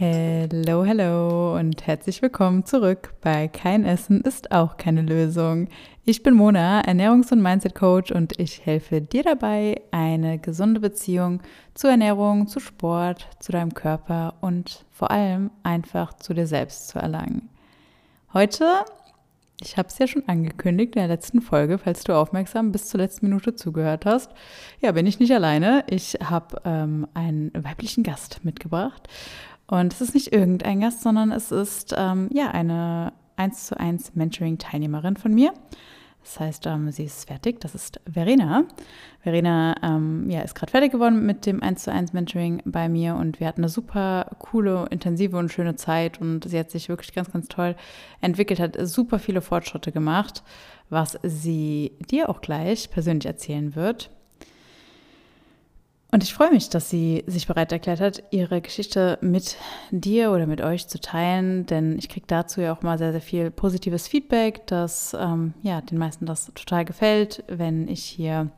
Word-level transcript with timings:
Hello, 0.00 0.84
hello 0.84 1.56
und 1.56 1.88
herzlich 1.88 2.22
willkommen 2.22 2.64
zurück 2.64 3.14
bei 3.20 3.48
Kein 3.48 3.84
Essen 3.84 4.20
ist 4.20 4.52
auch 4.52 4.76
keine 4.76 5.02
Lösung. 5.02 5.66
Ich 6.04 6.22
bin 6.22 6.34
Mona, 6.34 6.82
Ernährungs- 6.82 7.32
und 7.32 7.42
Mindset-Coach 7.42 8.12
und 8.12 8.38
ich 8.38 8.64
helfe 8.64 9.00
dir 9.00 9.24
dabei, 9.24 9.82
eine 9.90 10.38
gesunde 10.38 10.78
Beziehung 10.78 11.42
zur 11.74 11.90
Ernährung, 11.90 12.46
zu 12.46 12.60
Sport, 12.60 13.28
zu 13.40 13.50
deinem 13.50 13.74
Körper 13.74 14.34
und 14.40 14.84
vor 14.92 15.10
allem 15.10 15.50
einfach 15.64 16.12
zu 16.12 16.32
dir 16.32 16.46
selbst 16.46 16.86
zu 16.90 17.00
erlangen. 17.00 17.48
Heute, 18.32 18.84
ich 19.60 19.76
habe 19.78 19.88
es 19.88 19.98
ja 19.98 20.06
schon 20.06 20.28
angekündigt 20.28 20.94
in 20.94 21.00
der 21.00 21.08
letzten 21.08 21.40
Folge, 21.40 21.76
falls 21.76 22.04
du 22.04 22.14
aufmerksam 22.14 22.70
bis 22.70 22.88
zur 22.88 23.00
letzten 23.00 23.26
Minute 23.26 23.56
zugehört 23.56 24.06
hast, 24.06 24.30
ja, 24.80 24.92
bin 24.92 25.08
ich 25.08 25.18
nicht 25.18 25.32
alleine. 25.32 25.82
Ich 25.90 26.18
habe 26.22 26.62
ähm, 26.64 27.08
einen 27.14 27.50
weiblichen 27.52 28.04
Gast 28.04 28.44
mitgebracht. 28.44 29.08
Und 29.68 29.92
es 29.92 30.00
ist 30.00 30.14
nicht 30.14 30.32
irgendein 30.32 30.80
Gast, 30.80 31.02
sondern 31.02 31.30
es 31.30 31.52
ist 31.52 31.94
ähm, 31.96 32.28
ja 32.32 32.50
eine 32.50 33.12
1 33.36 33.66
zu 33.66 33.78
1 33.78 34.14
Mentoring-Teilnehmerin 34.14 35.16
von 35.16 35.32
mir. 35.32 35.52
Das 36.22 36.40
heißt, 36.40 36.66
ähm, 36.66 36.90
sie 36.90 37.04
ist 37.04 37.28
fertig. 37.28 37.60
Das 37.60 37.74
ist 37.74 38.00
Verena. 38.10 38.64
Verena 39.20 39.74
ähm, 39.82 40.28
ja, 40.28 40.40
ist 40.40 40.54
gerade 40.54 40.70
fertig 40.70 40.92
geworden 40.92 41.24
mit 41.24 41.46
dem 41.46 41.62
1 41.62 41.84
zu 41.84 41.92
1 41.92 42.12
Mentoring 42.12 42.62
bei 42.64 42.88
mir 42.88 43.14
und 43.14 43.40
wir 43.40 43.46
hatten 43.46 43.62
eine 43.62 43.68
super 43.68 44.36
coole, 44.38 44.86
intensive 44.90 45.36
und 45.36 45.52
schöne 45.52 45.76
Zeit 45.76 46.20
und 46.20 46.48
sie 46.48 46.58
hat 46.58 46.70
sich 46.70 46.88
wirklich 46.88 47.14
ganz, 47.14 47.30
ganz 47.30 47.48
toll 47.48 47.76
entwickelt, 48.20 48.60
hat 48.60 48.76
super 48.82 49.18
viele 49.18 49.40
Fortschritte 49.40 49.92
gemacht, 49.92 50.42
was 50.90 51.18
sie 51.22 51.92
dir 52.10 52.28
auch 52.28 52.40
gleich 52.40 52.90
persönlich 52.90 53.26
erzählen 53.26 53.74
wird. 53.74 54.10
Und 56.18 56.24
ich 56.24 56.34
freue 56.34 56.50
mich, 56.50 56.68
dass 56.68 56.90
sie 56.90 57.22
sich 57.28 57.46
bereit 57.46 57.70
erklärt 57.70 58.00
hat, 58.00 58.24
ihre 58.32 58.60
Geschichte 58.60 59.18
mit 59.20 59.56
dir 59.92 60.32
oder 60.32 60.48
mit 60.48 60.60
euch 60.60 60.88
zu 60.88 61.00
teilen, 61.00 61.64
denn 61.66 61.96
ich 61.96 62.08
kriege 62.08 62.26
dazu 62.26 62.60
ja 62.60 62.72
auch 62.72 62.82
mal 62.82 62.98
sehr, 62.98 63.12
sehr 63.12 63.20
viel 63.20 63.52
positives 63.52 64.08
Feedback, 64.08 64.66
dass 64.66 65.14
ähm, 65.14 65.54
ja, 65.62 65.80
den 65.80 65.96
meisten 65.96 66.26
das 66.26 66.46
total 66.46 66.84
gefällt, 66.84 67.44
wenn 67.46 67.86
ich 67.86 68.02
hier 68.02 68.50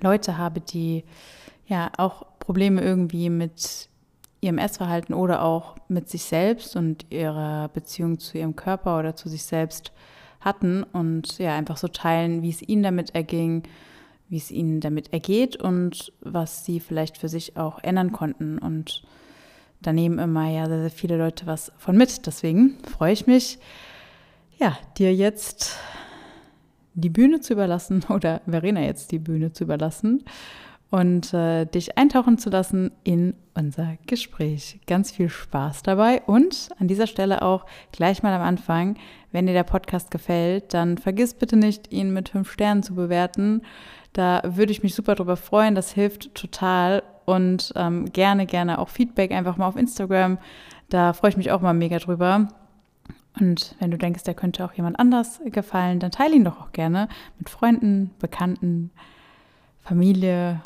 Leute 0.00 0.36
habe, 0.36 0.60
die 0.60 1.04
ja 1.68 1.92
auch 1.96 2.26
Probleme 2.40 2.82
irgendwie 2.82 3.30
mit 3.30 3.88
ihrem 4.40 4.58
Essverhalten 4.58 5.14
oder 5.14 5.44
auch 5.44 5.76
mit 5.86 6.08
sich 6.08 6.24
selbst 6.24 6.74
und 6.74 7.06
ihrer 7.10 7.68
Beziehung 7.68 8.18
zu 8.18 8.36
ihrem 8.36 8.56
Körper 8.56 8.98
oder 8.98 9.14
zu 9.14 9.28
sich 9.28 9.44
selbst 9.44 9.92
hatten. 10.40 10.82
Und 10.82 11.38
ja, 11.38 11.54
einfach 11.54 11.76
so 11.76 11.86
teilen, 11.86 12.42
wie 12.42 12.50
es 12.50 12.62
ihnen 12.62 12.82
damit 12.82 13.14
erging 13.14 13.62
wie 14.28 14.36
es 14.36 14.50
ihnen 14.50 14.80
damit 14.80 15.12
ergeht 15.12 15.56
und 15.56 16.12
was 16.20 16.64
sie 16.64 16.80
vielleicht 16.80 17.18
für 17.18 17.28
sich 17.28 17.56
auch 17.56 17.82
ändern 17.82 18.12
konnten. 18.12 18.58
Und 18.58 19.02
da 19.80 19.92
nehmen 19.92 20.18
immer 20.18 20.50
ja 20.50 20.66
sehr, 20.66 20.80
sehr 20.80 20.90
viele 20.90 21.16
Leute 21.16 21.46
was 21.46 21.72
von 21.78 21.96
mit. 21.96 22.26
Deswegen 22.26 22.78
freue 22.90 23.12
ich 23.12 23.26
mich, 23.26 23.58
ja, 24.58 24.76
dir 24.98 25.14
jetzt 25.14 25.76
die 26.94 27.10
Bühne 27.10 27.40
zu 27.40 27.52
überlassen 27.52 28.04
oder 28.08 28.40
Verena 28.46 28.80
jetzt 28.80 29.12
die 29.12 29.18
Bühne 29.18 29.52
zu 29.52 29.64
überlassen 29.64 30.24
und 30.90 31.34
äh, 31.34 31.64
dich 31.64 31.98
eintauchen 31.98 32.38
zu 32.38 32.50
lassen 32.50 32.92
in 33.02 33.34
unser 33.54 33.96
Gespräch. 34.06 34.78
Ganz 34.86 35.10
viel 35.10 35.28
Spaß 35.28 35.82
dabei 35.82 36.22
und 36.22 36.68
an 36.78 36.86
dieser 36.86 37.08
Stelle 37.08 37.42
auch 37.42 37.66
gleich 37.90 38.22
mal 38.22 38.32
am 38.32 38.42
Anfang, 38.42 38.96
wenn 39.32 39.46
dir 39.46 39.54
der 39.54 39.64
Podcast 39.64 40.12
gefällt, 40.12 40.72
dann 40.72 40.96
vergiss 40.96 41.34
bitte 41.34 41.56
nicht, 41.56 41.92
ihn 41.92 42.12
mit 42.12 42.28
fünf 42.28 42.52
Sternen 42.52 42.84
zu 42.84 42.94
bewerten. 42.94 43.62
Da 44.14 44.40
würde 44.44 44.72
ich 44.72 44.82
mich 44.82 44.94
super 44.94 45.14
drüber 45.14 45.36
freuen. 45.36 45.74
Das 45.74 45.92
hilft 45.92 46.34
total. 46.34 47.02
Und 47.26 47.72
ähm, 47.76 48.12
gerne, 48.12 48.46
gerne 48.46 48.78
auch 48.78 48.88
Feedback 48.88 49.32
einfach 49.32 49.56
mal 49.56 49.66
auf 49.66 49.76
Instagram. 49.76 50.38
Da 50.88 51.12
freue 51.12 51.30
ich 51.30 51.36
mich 51.36 51.50
auch 51.50 51.60
mal 51.60 51.74
mega 51.74 51.98
drüber. 51.98 52.48
Und 53.40 53.74
wenn 53.80 53.90
du 53.90 53.98
denkst, 53.98 54.22
der 54.22 54.34
könnte 54.34 54.64
auch 54.64 54.72
jemand 54.74 54.98
anders 54.98 55.40
gefallen, 55.46 55.98
dann 55.98 56.12
teile 56.12 56.36
ihn 56.36 56.44
doch 56.44 56.60
auch 56.60 56.72
gerne 56.72 57.08
mit 57.38 57.48
Freunden, 57.48 58.12
Bekannten, 58.20 58.90
Familie 59.82 60.62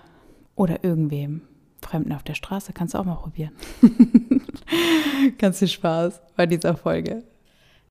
oder 0.54 0.84
irgendwem. 0.84 1.42
Fremden 1.80 2.12
auf 2.12 2.22
der 2.22 2.34
Straße 2.34 2.72
kannst 2.72 2.92
du 2.92 2.98
auch 2.98 3.04
mal 3.04 3.14
probieren. 3.14 3.52
Ganz 5.38 5.60
viel 5.60 5.68
Spaß 5.68 6.20
bei 6.36 6.44
dieser 6.44 6.76
Folge. 6.76 7.22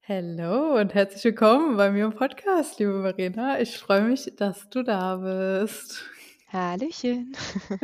Hallo 0.10 0.80
und 0.80 0.94
herzlich 0.94 1.22
willkommen 1.26 1.76
bei 1.76 1.92
mir 1.92 2.06
im 2.06 2.14
Podcast, 2.14 2.80
liebe 2.80 3.02
Verena. 3.02 3.60
Ich 3.60 3.78
freue 3.78 4.04
mich, 4.04 4.32
dass 4.38 4.70
du 4.70 4.82
da 4.82 5.18
bist. 5.18 6.06
Hallöchen. 6.48 7.36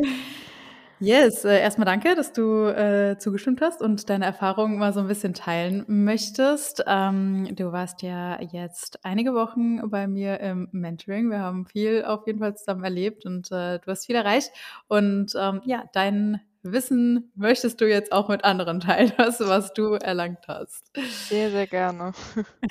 Yes, 1.00 1.44
äh, 1.44 1.59
erstmal 1.59 1.85
danke, 1.85 2.16
dass 2.16 2.31
du 2.31 2.67
äh, 2.67 3.17
zugestimmt 3.17 3.59
hast 3.59 3.81
und 3.81 4.09
deine 4.09 4.23
Erfahrungen 4.23 4.78
mal 4.78 4.94
so 4.94 5.01
ein 5.01 5.09
bisschen 5.09 5.33
teilen 5.33 5.83
möchtest. 5.88 6.81
Ähm, 6.88 7.53
du 7.57 7.73
warst 7.73 8.03
ja 8.03 8.41
jetzt 8.41 9.03
einige 9.03 9.33
Wochen 9.33 9.89
bei 9.89 10.07
mir 10.07 10.39
im 10.39 10.69
Mentoring. 10.72 11.29
Wir 11.29 11.39
haben 11.39 11.66
viel 11.66 12.06
auf 12.06 12.25
jeden 12.25 12.39
Fall 12.39 12.56
zusammen 12.56 12.85
erlebt 12.85 13.25
und 13.25 13.51
äh, 13.51 13.79
du 13.79 13.88
hast 13.88 14.06
viel 14.06 14.16
erreicht. 14.16 14.51
Und 14.88 15.33
ähm, 15.38 15.62
ja, 15.66 15.83
dein 15.91 16.39
Wissen 16.63 17.31
möchtest 17.35 17.81
du 17.81 17.90
jetzt 17.90 18.13
auch 18.13 18.29
mit 18.29 18.46
anderen 18.46 18.79
teilen, 18.79 19.12
das, 19.18 19.40
was 19.41 19.74
du 19.74 19.94
erlangt 19.94 20.47
hast. 20.47 20.91
Sehr, 21.28 21.51
sehr 21.51 21.68
gerne. 21.68 22.13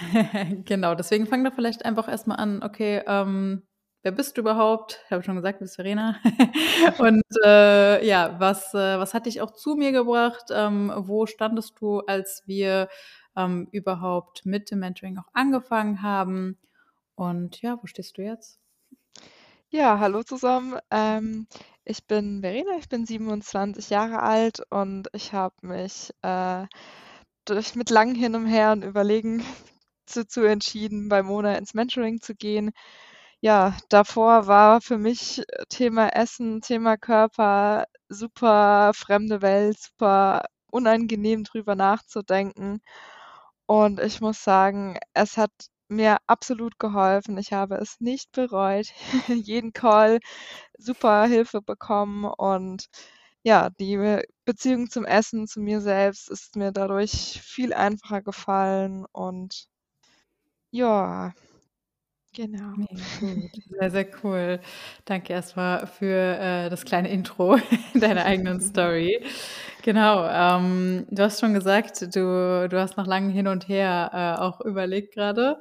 genau, 0.65 0.95
deswegen 0.95 1.27
fang 1.27 1.45
doch 1.45 1.55
vielleicht 1.55 1.85
einfach 1.85 2.09
erstmal 2.09 2.39
an, 2.39 2.63
okay, 2.63 3.03
ähm, 3.07 3.63
wer 4.03 4.13
bist 4.13 4.37
du 4.37 4.41
überhaupt? 4.41 5.01
Ich 5.05 5.13
habe 5.13 5.23
schon 5.23 5.37
gesagt, 5.37 5.61
du 5.61 5.65
bist 5.65 5.77
Verena. 5.77 6.17
Und 6.99 7.23
äh, 7.45 8.05
ja, 8.07 8.37
was, 8.39 8.73
äh, 8.73 8.99
was 8.99 9.13
hat 9.13 9.27
dich 9.27 9.43
auch 9.43 9.53
zu 9.53 9.75
mir 9.75 9.93
gebracht? 9.93 10.47
Ähm, 10.51 10.93
wo 10.97 11.27
standest 11.27 11.75
du, 11.81 12.01
als 12.01 12.43
wir 12.47 12.89
ähm, 13.37 13.69
überhaupt 13.73 14.47
mit 14.47 14.71
dem 14.71 14.81
Mentoring 14.81 15.19
auch 15.19 15.29
angefangen 15.35 16.03
haben? 16.03 16.59
Und 17.15 17.61
ja, 17.61 17.79
wo 17.81 17.87
stehst 17.87 18.17
du 18.17 18.23
jetzt? 18.23 18.59
Ja, 19.69 19.99
hallo 19.99 20.23
zusammen. 20.23 20.79
Ähm, 20.91 21.47
ich 21.85 22.07
bin 22.07 22.41
Verena, 22.43 22.77
ich 22.79 22.89
bin 22.89 23.07
27 23.07 23.91
Jahre 23.91 24.23
alt 24.23 24.63
und 24.71 25.09
ich 25.13 25.33
habe 25.33 25.55
mich 25.63 26.13
äh, 26.23 26.67
durch 27.45 27.75
mit 27.75 27.91
langem 27.91 28.15
Hin 28.17 28.35
und 28.35 28.47
Her 28.47 28.73
und 28.73 28.85
Überlegen 28.85 29.45
dazu 30.15 30.43
entschieden, 30.43 31.09
bei 31.09 31.23
Mona 31.23 31.57
ins 31.57 31.75
Mentoring 31.75 32.21
zu 32.21 32.35
gehen. 32.35 32.73
Ja, 33.41 33.77
davor 33.89 34.47
war 34.47 34.81
für 34.81 34.99
mich 34.99 35.43
Thema 35.69 36.09
Essen, 36.11 36.61
Thema 36.63 36.97
Körper 36.97 37.87
super 38.09 38.93
fremde 38.95 39.43
Welt, 39.43 39.79
super 39.81 40.45
unangenehm 40.71 41.45
drüber 41.45 41.75
nachzudenken. 41.77 42.81
Und 43.67 44.01
ich 44.01 44.21
muss 44.21 44.45
sagen, 44.45 44.99
es 45.15 45.37
hat 45.37 45.53
mir 45.93 46.19
absolut 46.27 46.79
geholfen. 46.79 47.39
Ich 47.39 47.53
habe 47.53 47.77
es 47.77 48.01
nicht 48.01 48.33
bereut. 48.33 48.87
Jeden 49.29 49.73
Call 49.73 50.21
super 50.79 51.27
Hilfe 51.27 51.63
bekommen 51.63 52.25
und 52.27 52.87
ja, 53.45 53.71
die 53.71 53.99
Beziehung 54.45 54.91
zum 54.91 55.05
Essen, 55.07 55.47
zu 55.49 55.61
mir 55.61 55.81
selbst 55.81 56.31
ist 56.31 56.57
mir 56.57 56.73
dadurch 56.73 57.41
viel 57.43 57.73
einfacher 57.75 58.23
gefallen 58.23 59.07
und 59.13 59.69
ja, 60.71 61.33
genau. 62.33 62.75
Sehr, 63.71 63.91
sehr 63.91 64.07
cool. 64.23 64.61
Danke 65.05 65.33
erstmal 65.33 65.87
für 65.87 66.39
äh, 66.39 66.71
das 66.71 66.85
kleine 66.85 67.11
Intro 67.11 67.59
deiner 67.95 68.25
eigenen 68.27 68.61
Story. 68.61 69.25
Genau, 69.83 70.27
ähm, 70.29 71.07
du 71.11 71.23
hast 71.23 71.41
schon 71.41 71.55
gesagt, 71.55 72.15
du, 72.15 72.69
du 72.69 72.81
hast 72.81 72.97
nach 72.97 73.07
langem 73.07 73.31
Hin 73.31 73.49
und 73.49 73.69
Her 73.69 74.11
äh, 74.39 74.41
auch 74.41 74.61
überlegt 74.61 75.15
gerade, 75.15 75.59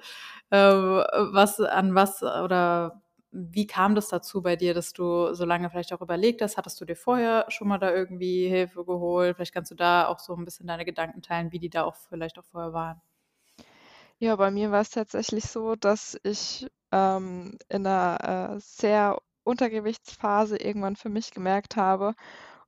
äh, 0.51 0.57
was 0.59 1.59
an 1.59 1.95
was 1.95 2.21
oder 2.23 3.01
wie 3.31 3.65
kam 3.65 3.95
das 3.95 4.09
dazu 4.09 4.41
bei 4.41 4.57
dir, 4.57 4.73
dass 4.73 4.91
du 4.93 5.33
so 5.33 5.45
lange 5.45 5.69
vielleicht 5.69 5.93
auch 5.93 6.01
überlegt 6.01 6.41
hast? 6.41 6.57
Hattest 6.57 6.81
du 6.81 6.85
dir 6.85 6.97
vorher 6.97 7.45
schon 7.47 7.69
mal 7.69 7.77
da 7.77 7.93
irgendwie 7.93 8.47
Hilfe 8.49 8.83
geholt? 8.85 9.35
Vielleicht 9.37 9.53
kannst 9.53 9.71
du 9.71 9.75
da 9.75 10.07
auch 10.07 10.19
so 10.19 10.35
ein 10.35 10.43
bisschen 10.45 10.67
deine 10.67 10.83
Gedanken 10.85 11.21
teilen, 11.21 11.51
wie 11.53 11.59
die 11.59 11.69
da 11.69 11.83
auch 11.85 11.95
vielleicht 12.09 12.37
auch 12.37 12.45
vorher 12.45 12.73
waren. 12.73 13.01
Ja, 14.23 14.35
bei 14.35 14.51
mir 14.51 14.71
war 14.71 14.81
es 14.81 14.91
tatsächlich 14.91 15.45
so, 15.45 15.75
dass 15.75 16.15
ich 16.23 16.67
ähm, 16.91 17.57
in 17.69 17.87
einer 17.87 18.53
äh, 18.55 18.59
sehr 18.59 19.17
Untergewichtsphase 19.43 20.57
irgendwann 20.57 20.95
für 20.95 21.09
mich 21.09 21.31
gemerkt 21.31 21.75
habe, 21.75 22.13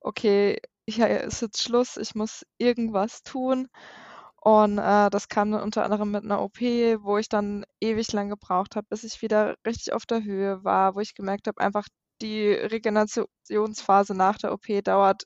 okay, 0.01 0.59
hier 0.87 1.21
ist 1.21 1.41
jetzt 1.41 1.61
Schluss, 1.61 1.97
ich 1.97 2.15
muss 2.15 2.43
irgendwas 2.57 3.21
tun. 3.23 3.67
Und 4.41 4.79
äh, 4.79 5.09
das 5.11 5.29
kam 5.29 5.51
dann 5.51 5.61
unter 5.63 5.85
anderem 5.85 6.11
mit 6.11 6.23
einer 6.25 6.41
OP, 6.41 6.59
wo 6.61 7.17
ich 7.19 7.29
dann 7.29 7.65
ewig 7.81 8.11
lang 8.13 8.29
gebraucht 8.29 8.75
habe, 8.75 8.87
bis 8.89 9.03
ich 9.03 9.21
wieder 9.21 9.55
richtig 9.65 9.93
auf 9.93 10.05
der 10.07 10.23
Höhe 10.23 10.63
war, 10.63 10.95
wo 10.95 11.01
ich 11.01 11.15
gemerkt 11.15 11.47
habe, 11.47 11.61
einfach 11.61 11.87
die 12.21 12.49
Regenerationsphase 12.51 14.15
nach 14.15 14.37
der 14.39 14.53
OP 14.53 14.65
dauert 14.83 15.23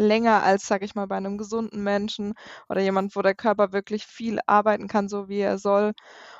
länger 0.00 0.42
als, 0.42 0.66
sage 0.66 0.84
ich 0.84 0.94
mal, 0.94 1.06
bei 1.06 1.16
einem 1.16 1.38
gesunden 1.38 1.82
Menschen 1.82 2.34
oder 2.68 2.80
jemand, 2.80 3.16
wo 3.16 3.22
der 3.22 3.34
Körper 3.34 3.72
wirklich 3.72 4.06
viel 4.06 4.40
arbeiten 4.46 4.88
kann, 4.88 5.08
so 5.08 5.28
wie 5.28 5.40
er 5.40 5.58
soll. 5.58 5.92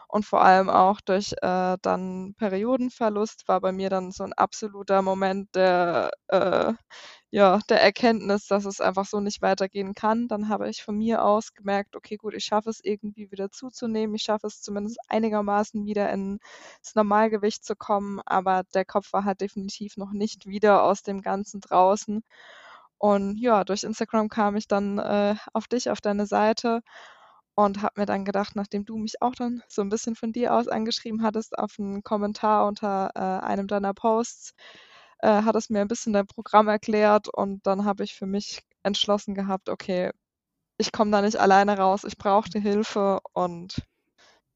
Und 0.09 0.25
vor 0.27 0.43
allem 0.43 0.69
auch 0.71 1.01
durch 1.01 1.33
äh, 1.43 1.77
dann 1.83 2.35
Periodenverlust 2.37 3.47
war 3.49 3.61
bei 3.61 3.73
mir 3.73 3.91
dann 3.91 4.11
so 4.13 4.25
ein 4.25 4.33
absoluter 4.33 5.03
Moment 5.03 5.55
der 5.55 6.11
äh, 6.29 6.73
ja, 7.31 7.61
der 7.69 7.81
Erkenntnis, 7.83 8.47
dass 8.47 8.65
es 8.65 8.81
einfach 8.81 9.07
so 9.07 9.21
nicht 9.21 9.41
weitergehen 9.43 9.95
kann. 9.95 10.27
Dann 10.29 10.49
habe 10.49 10.69
ich 10.69 10.83
von 10.83 10.97
mir 10.97 11.25
aus 11.25 11.55
gemerkt, 11.55 11.95
okay, 11.97 12.17
gut, 12.17 12.35
ich 12.35 12.45
schaffe 12.45 12.71
es 12.71 12.81
irgendwie 12.83 13.31
wieder 13.31 13.51
zuzunehmen. 13.51 14.15
Ich 14.17 14.23
schaffe 14.25 14.49
es 14.49 14.61
zumindest 14.63 14.99
einigermaßen 15.09 15.85
wieder 15.87 16.11
ins 16.11 16.41
Normalgewicht 16.95 17.65
zu 17.65 17.77
kommen, 17.77 18.21
aber 18.27 18.65
der 18.75 18.85
Kopf 18.85 19.13
war 19.13 19.25
halt 19.25 19.41
definitiv 19.41 19.97
noch 19.97 20.13
nicht 20.13 20.47
wieder 20.47 20.83
aus 20.83 21.03
dem 21.03 21.23
Ganzen 21.23 21.61
draußen. 21.61 22.23
Und 23.01 23.39
ja, 23.39 23.65
durch 23.65 23.85
Instagram 23.85 24.29
kam 24.29 24.57
ich 24.57 24.69
dann 24.69 24.99
äh, 24.99 25.35
auf 25.55 25.69
dich, 25.69 25.91
auf 25.91 26.03
deine 26.03 26.27
Seite 26.27 26.83
und 27.55 27.83
habe 27.83 28.01
mir 28.01 28.07
dann 28.07 28.27
gedacht, 28.27 28.57
nachdem 28.57 28.85
du 28.85 28.99
mich 28.99 29.23
auch 29.23 29.35
dann 29.35 29.63
so 29.69 29.83
ein 29.83 29.89
bisschen 29.89 30.17
von 30.17 30.33
dir 30.33 30.55
aus 30.55 30.69
angeschrieben 30.69 31.23
hattest 31.23 31.59
auf 31.59 31.77
einen 31.79 32.03
Kommentar 32.03 32.67
unter 32.67 33.11
äh, 33.15 33.47
einem 33.47 33.69
deiner 33.69 33.95
Posts, 33.95 34.55
äh, 35.21 35.43
hat 35.45 35.57
es 35.57 35.71
mir 35.71 35.81
ein 35.81 35.89
bisschen 35.89 36.13
dein 36.13 36.27
Programm 36.27 36.69
erklärt 36.69 37.29
und 37.29 37.67
dann 37.67 37.87
habe 37.87 38.05
ich 38.05 38.15
für 38.15 38.27
mich 38.27 38.63
entschlossen 38.83 39.35
gehabt, 39.35 39.71
okay, 39.71 40.13
ich 40.79 40.93
komme 40.93 41.11
da 41.13 41.23
nicht 41.23 41.39
alleine 41.39 41.79
raus, 41.79 42.05
ich 42.05 42.19
brauchte 42.19 42.59
Hilfe 42.61 43.21
und 43.35 43.83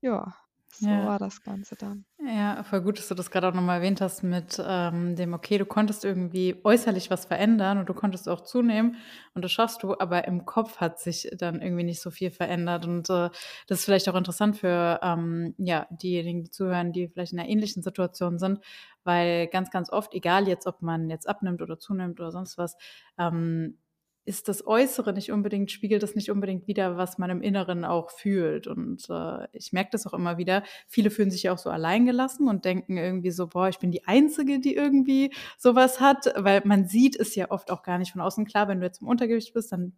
ja, 0.03 0.35
so 0.77 0.89
ja. 0.89 1.07
war 1.07 1.19
das 1.19 1.43
Ganze 1.43 1.77
dann. 1.77 2.05
Ja, 2.27 2.63
voll 2.65 2.81
gut, 2.81 2.99
dass 2.99 3.09
du 3.09 3.15
das 3.15 3.31
gerade 3.31 3.49
auch 3.49 3.55
nochmal 3.55 3.79
erwähnt 3.79 4.01
hast 4.01 4.23
mit 4.23 4.63
ähm, 4.65 5.15
dem, 5.17 5.35
okay, 5.35 5.59
du 5.59 5.67
konntest 5.67 6.05
irgendwie 6.05 6.61
äußerlich 6.65 7.11
was 7.11 7.27
verändern 7.27 7.79
und 7.79 7.89
du 7.89 7.95
konntest 7.95 8.29
auch 8.29 8.41
zunehmen 8.41 8.97
und 9.35 9.45
das 9.45 9.53
schaffst 9.53 9.83
du, 9.83 9.99
aber 9.99 10.27
im 10.27 10.47
Kopf 10.47 10.79
hat 10.79 10.99
sich 11.01 11.29
dann 11.37 11.61
irgendwie 11.61 11.85
nicht 11.85 12.01
so 12.01 12.11
viel 12.11 12.31
verändert. 12.31 12.87
Und 12.87 13.11
äh, 13.11 13.31
das 13.67 13.81
ist 13.81 13.85
vielleicht 13.85 14.09
auch 14.09 14.15
interessant 14.15 14.57
für 14.57 15.01
ähm, 15.03 15.55
ja, 15.59 15.87
diejenigen, 15.91 16.45
die 16.45 16.51
zuhören, 16.51 16.93
die 16.93 17.09
vielleicht 17.09 17.33
in 17.33 17.41
einer 17.41 17.49
ähnlichen 17.49 17.83
Situation 17.83 18.39
sind, 18.39 18.61
weil 19.05 19.49
ganz, 19.49 19.71
ganz 19.71 19.91
oft, 19.91 20.15
egal 20.15 20.49
jetzt, 20.49 20.67
ob 20.67 20.83
man 20.83 21.11
jetzt 21.11 21.29
abnimmt 21.29 21.63
oder 21.63 21.79
zunimmt 21.79 22.21
oder 22.21 22.33
sonst 22.33 22.59
was, 22.59 22.77
ähm, 23.19 23.79
ist 24.25 24.49
das 24.49 24.67
Äußere 24.67 25.13
nicht 25.13 25.31
unbedingt, 25.33 25.71
spiegelt 25.71 26.03
das 26.03 26.15
nicht 26.15 26.31
unbedingt 26.31 26.67
wieder, 26.67 26.97
was 26.97 27.19
man 27.19 27.31
im 27.31 27.43
Inneren 27.43 27.85
auch 27.85 28.11
fühlt. 28.11 28.67
Und 28.67 29.09
äh, 29.11 29.47
ich 29.53 29.73
merke 29.73 29.91
das 29.93 30.07
auch 30.07 30.15
immer 30.15 30.39
wieder. 30.39 30.63
Viele 30.89 31.11
fühlen 31.11 31.31
sich 31.31 31.43
ja 31.43 31.53
auch 31.53 31.59
so 31.59 31.71
alleingelassen 31.71 32.49
und 32.49 32.65
denken 32.65 32.97
irgendwie 32.97 33.31
so, 33.31 33.49
boah, 33.49 33.69
ich 33.69 33.79
bin 33.79 33.91
die 33.91 34.07
Einzige, 34.07 34.61
die 34.61 34.75
irgendwie 34.75 35.33
sowas 35.59 36.01
hat, 36.01 36.33
weil 36.37 36.63
man 36.65 36.89
sieht 36.89 37.17
es 37.17 37.35
ja 37.35 37.51
oft 37.51 37.71
auch 37.71 37.83
gar 37.83 37.99
nicht 37.99 38.13
von 38.13 38.23
außen. 38.23 38.47
Klar, 38.47 38.69
wenn 38.69 38.81
du 38.81 38.87
jetzt 38.87 39.03
im 39.03 39.09
Untergewicht 39.09 39.53
bist, 39.53 39.73
dann 39.73 39.93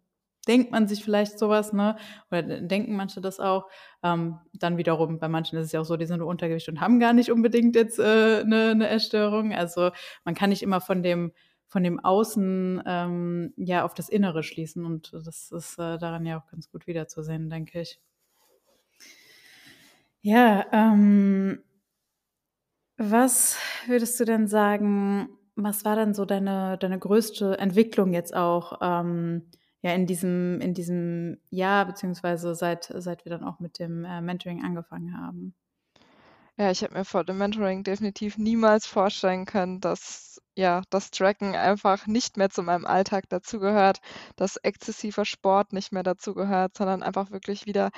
denkt 0.47 0.71
man 0.71 0.87
sich 0.87 1.03
vielleicht 1.03 1.37
sowas, 1.39 1.73
ne? 1.73 1.97
Oder 2.31 2.41
denken 2.61 2.95
manche 2.95 3.21
das 3.21 3.39
auch. 3.39 3.69
Ähm, 4.03 4.39
dann 4.53 4.77
wiederum, 4.77 5.19
bei 5.19 5.27
manchen 5.27 5.57
ist 5.57 5.67
es 5.67 5.71
ja 5.71 5.81
auch 5.81 5.85
so, 5.85 5.97
die 5.97 6.05
sind 6.05 6.21
im 6.21 6.27
Untergewicht 6.27 6.69
und 6.69 6.81
haben 6.81 6.99
gar 6.99 7.13
nicht 7.13 7.31
unbedingt 7.31 7.75
jetzt 7.75 7.99
äh, 7.99 8.41
eine, 8.41 8.69
eine 8.71 8.87
Essstörung. 8.89 9.53
Also 9.53 9.91
man 10.23 10.35
kann 10.35 10.49
nicht 10.49 10.63
immer 10.63 10.81
von 10.81 11.03
dem 11.03 11.31
von 11.67 11.83
dem 11.83 11.99
Außen 11.99 12.81
ähm, 12.85 13.53
ja 13.57 13.83
auf 13.83 13.93
das 13.93 14.09
Innere 14.09 14.43
schließen. 14.43 14.85
Und 14.85 15.13
das 15.13 15.51
ist 15.51 15.77
äh, 15.79 15.97
daran 15.97 16.25
ja 16.25 16.39
auch 16.39 16.47
ganz 16.49 16.69
gut 16.69 16.87
wiederzusehen, 16.87 17.49
denke 17.49 17.81
ich. 17.81 17.99
Ja, 20.21 20.65
ähm, 20.71 21.63
was 22.97 23.57
würdest 23.85 24.19
du 24.19 24.25
denn 24.25 24.47
sagen, 24.47 25.29
was 25.55 25.85
war 25.85 25.95
denn 25.95 26.13
so 26.13 26.25
deine, 26.25 26.77
deine 26.77 26.99
größte 26.99 27.57
Entwicklung 27.57 28.13
jetzt 28.13 28.35
auch 28.35 28.79
ähm, 28.81 29.43
ja, 29.81 29.93
in 29.93 30.07
diesem, 30.07 30.59
in 30.61 30.73
diesem 30.73 31.37
Jahr, 31.49 31.85
beziehungsweise 31.85 32.55
seit, 32.55 32.91
seit 32.97 33.25
wir 33.25 33.31
dann 33.31 33.43
auch 33.43 33.59
mit 33.59 33.79
dem 33.79 34.03
äh, 34.05 34.21
Mentoring 34.21 34.63
angefangen 34.63 35.17
haben? 35.17 35.53
Ja, 36.57 36.71
ich 36.71 36.81
hätte 36.81 36.93
mir 36.95 37.05
vor 37.05 37.23
dem 37.23 37.37
Mentoring 37.37 37.83
definitiv 37.83 38.37
niemals 38.37 38.85
vorstellen 38.87 39.45
können, 39.45 39.79
dass 39.79 40.41
ja, 40.55 40.81
das 40.89 41.11
Tracken 41.11 41.55
einfach 41.55 42.07
nicht 42.07 42.35
mehr 42.37 42.49
zu 42.49 42.63
meinem 42.63 42.85
Alltag 42.85 43.29
dazugehört, 43.29 43.99
dass 44.37 44.57
exzessiver 44.57 45.23
Sport 45.25 45.71
nicht 45.73 45.91
mehr 45.91 46.01
dazugehört, 46.03 46.75
sondern 46.75 47.03
einfach 47.03 47.29
wirklich 47.31 47.65
wieder 47.67 47.91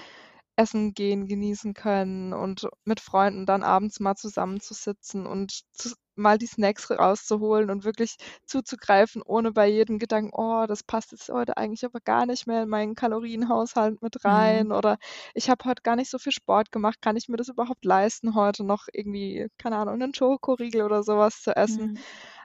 essen 0.60 0.94
gehen, 0.94 1.26
genießen 1.26 1.74
können 1.74 2.34
und 2.34 2.68
mit 2.84 3.00
Freunden 3.00 3.46
dann 3.46 3.64
abends 3.64 4.02
mal 4.02 4.16
zusammenzusitzen 4.16 5.26
und 5.26 5.62
zu, 5.72 5.94
mal 6.18 6.38
die 6.38 6.48
Snacks 6.48 6.92
rauszuholen 6.92 7.70
und 7.70 7.86
wirklich 7.86 8.18
zuzugreifen, 8.46 9.22
ohne 9.22 9.54
bei 9.54 9.70
jedem 9.70 10.00
Gedanken, 10.00 10.32
oh, 10.34 10.66
das 10.68 10.84
passt 10.84 11.14
jetzt 11.14 11.30
heute 11.30 11.56
eigentlich 11.56 11.86
aber 11.86 12.02
gar 12.02 12.26
nicht 12.26 12.46
mehr 12.46 12.64
in 12.64 12.70
meinen 12.70 12.94
Kalorienhaushalt 12.94 14.02
mit 14.02 14.26
rein 14.26 14.68
mhm. 14.68 14.74
oder 14.74 14.98
ich 15.34 15.50
habe 15.50 15.64
heute 15.64 15.82
gar 15.82 15.96
nicht 15.96 16.10
so 16.10 16.18
viel 16.18 16.34
Sport 16.34 16.74
gemacht, 16.74 17.02
kann 17.02 17.16
ich 17.16 17.30
mir 17.30 17.38
das 17.38 17.48
überhaupt 17.48 17.86
leisten, 17.86 18.36
heute 18.36 18.66
noch 18.66 18.88
irgendwie, 18.92 19.48
keine 19.58 19.78
Ahnung, 19.78 19.94
einen 19.94 20.14
Schokoriegel 20.14 20.82
oder 20.84 21.04
sowas 21.04 21.42
zu 21.42 21.56
essen. 21.56 21.94
Mhm. 21.94 21.98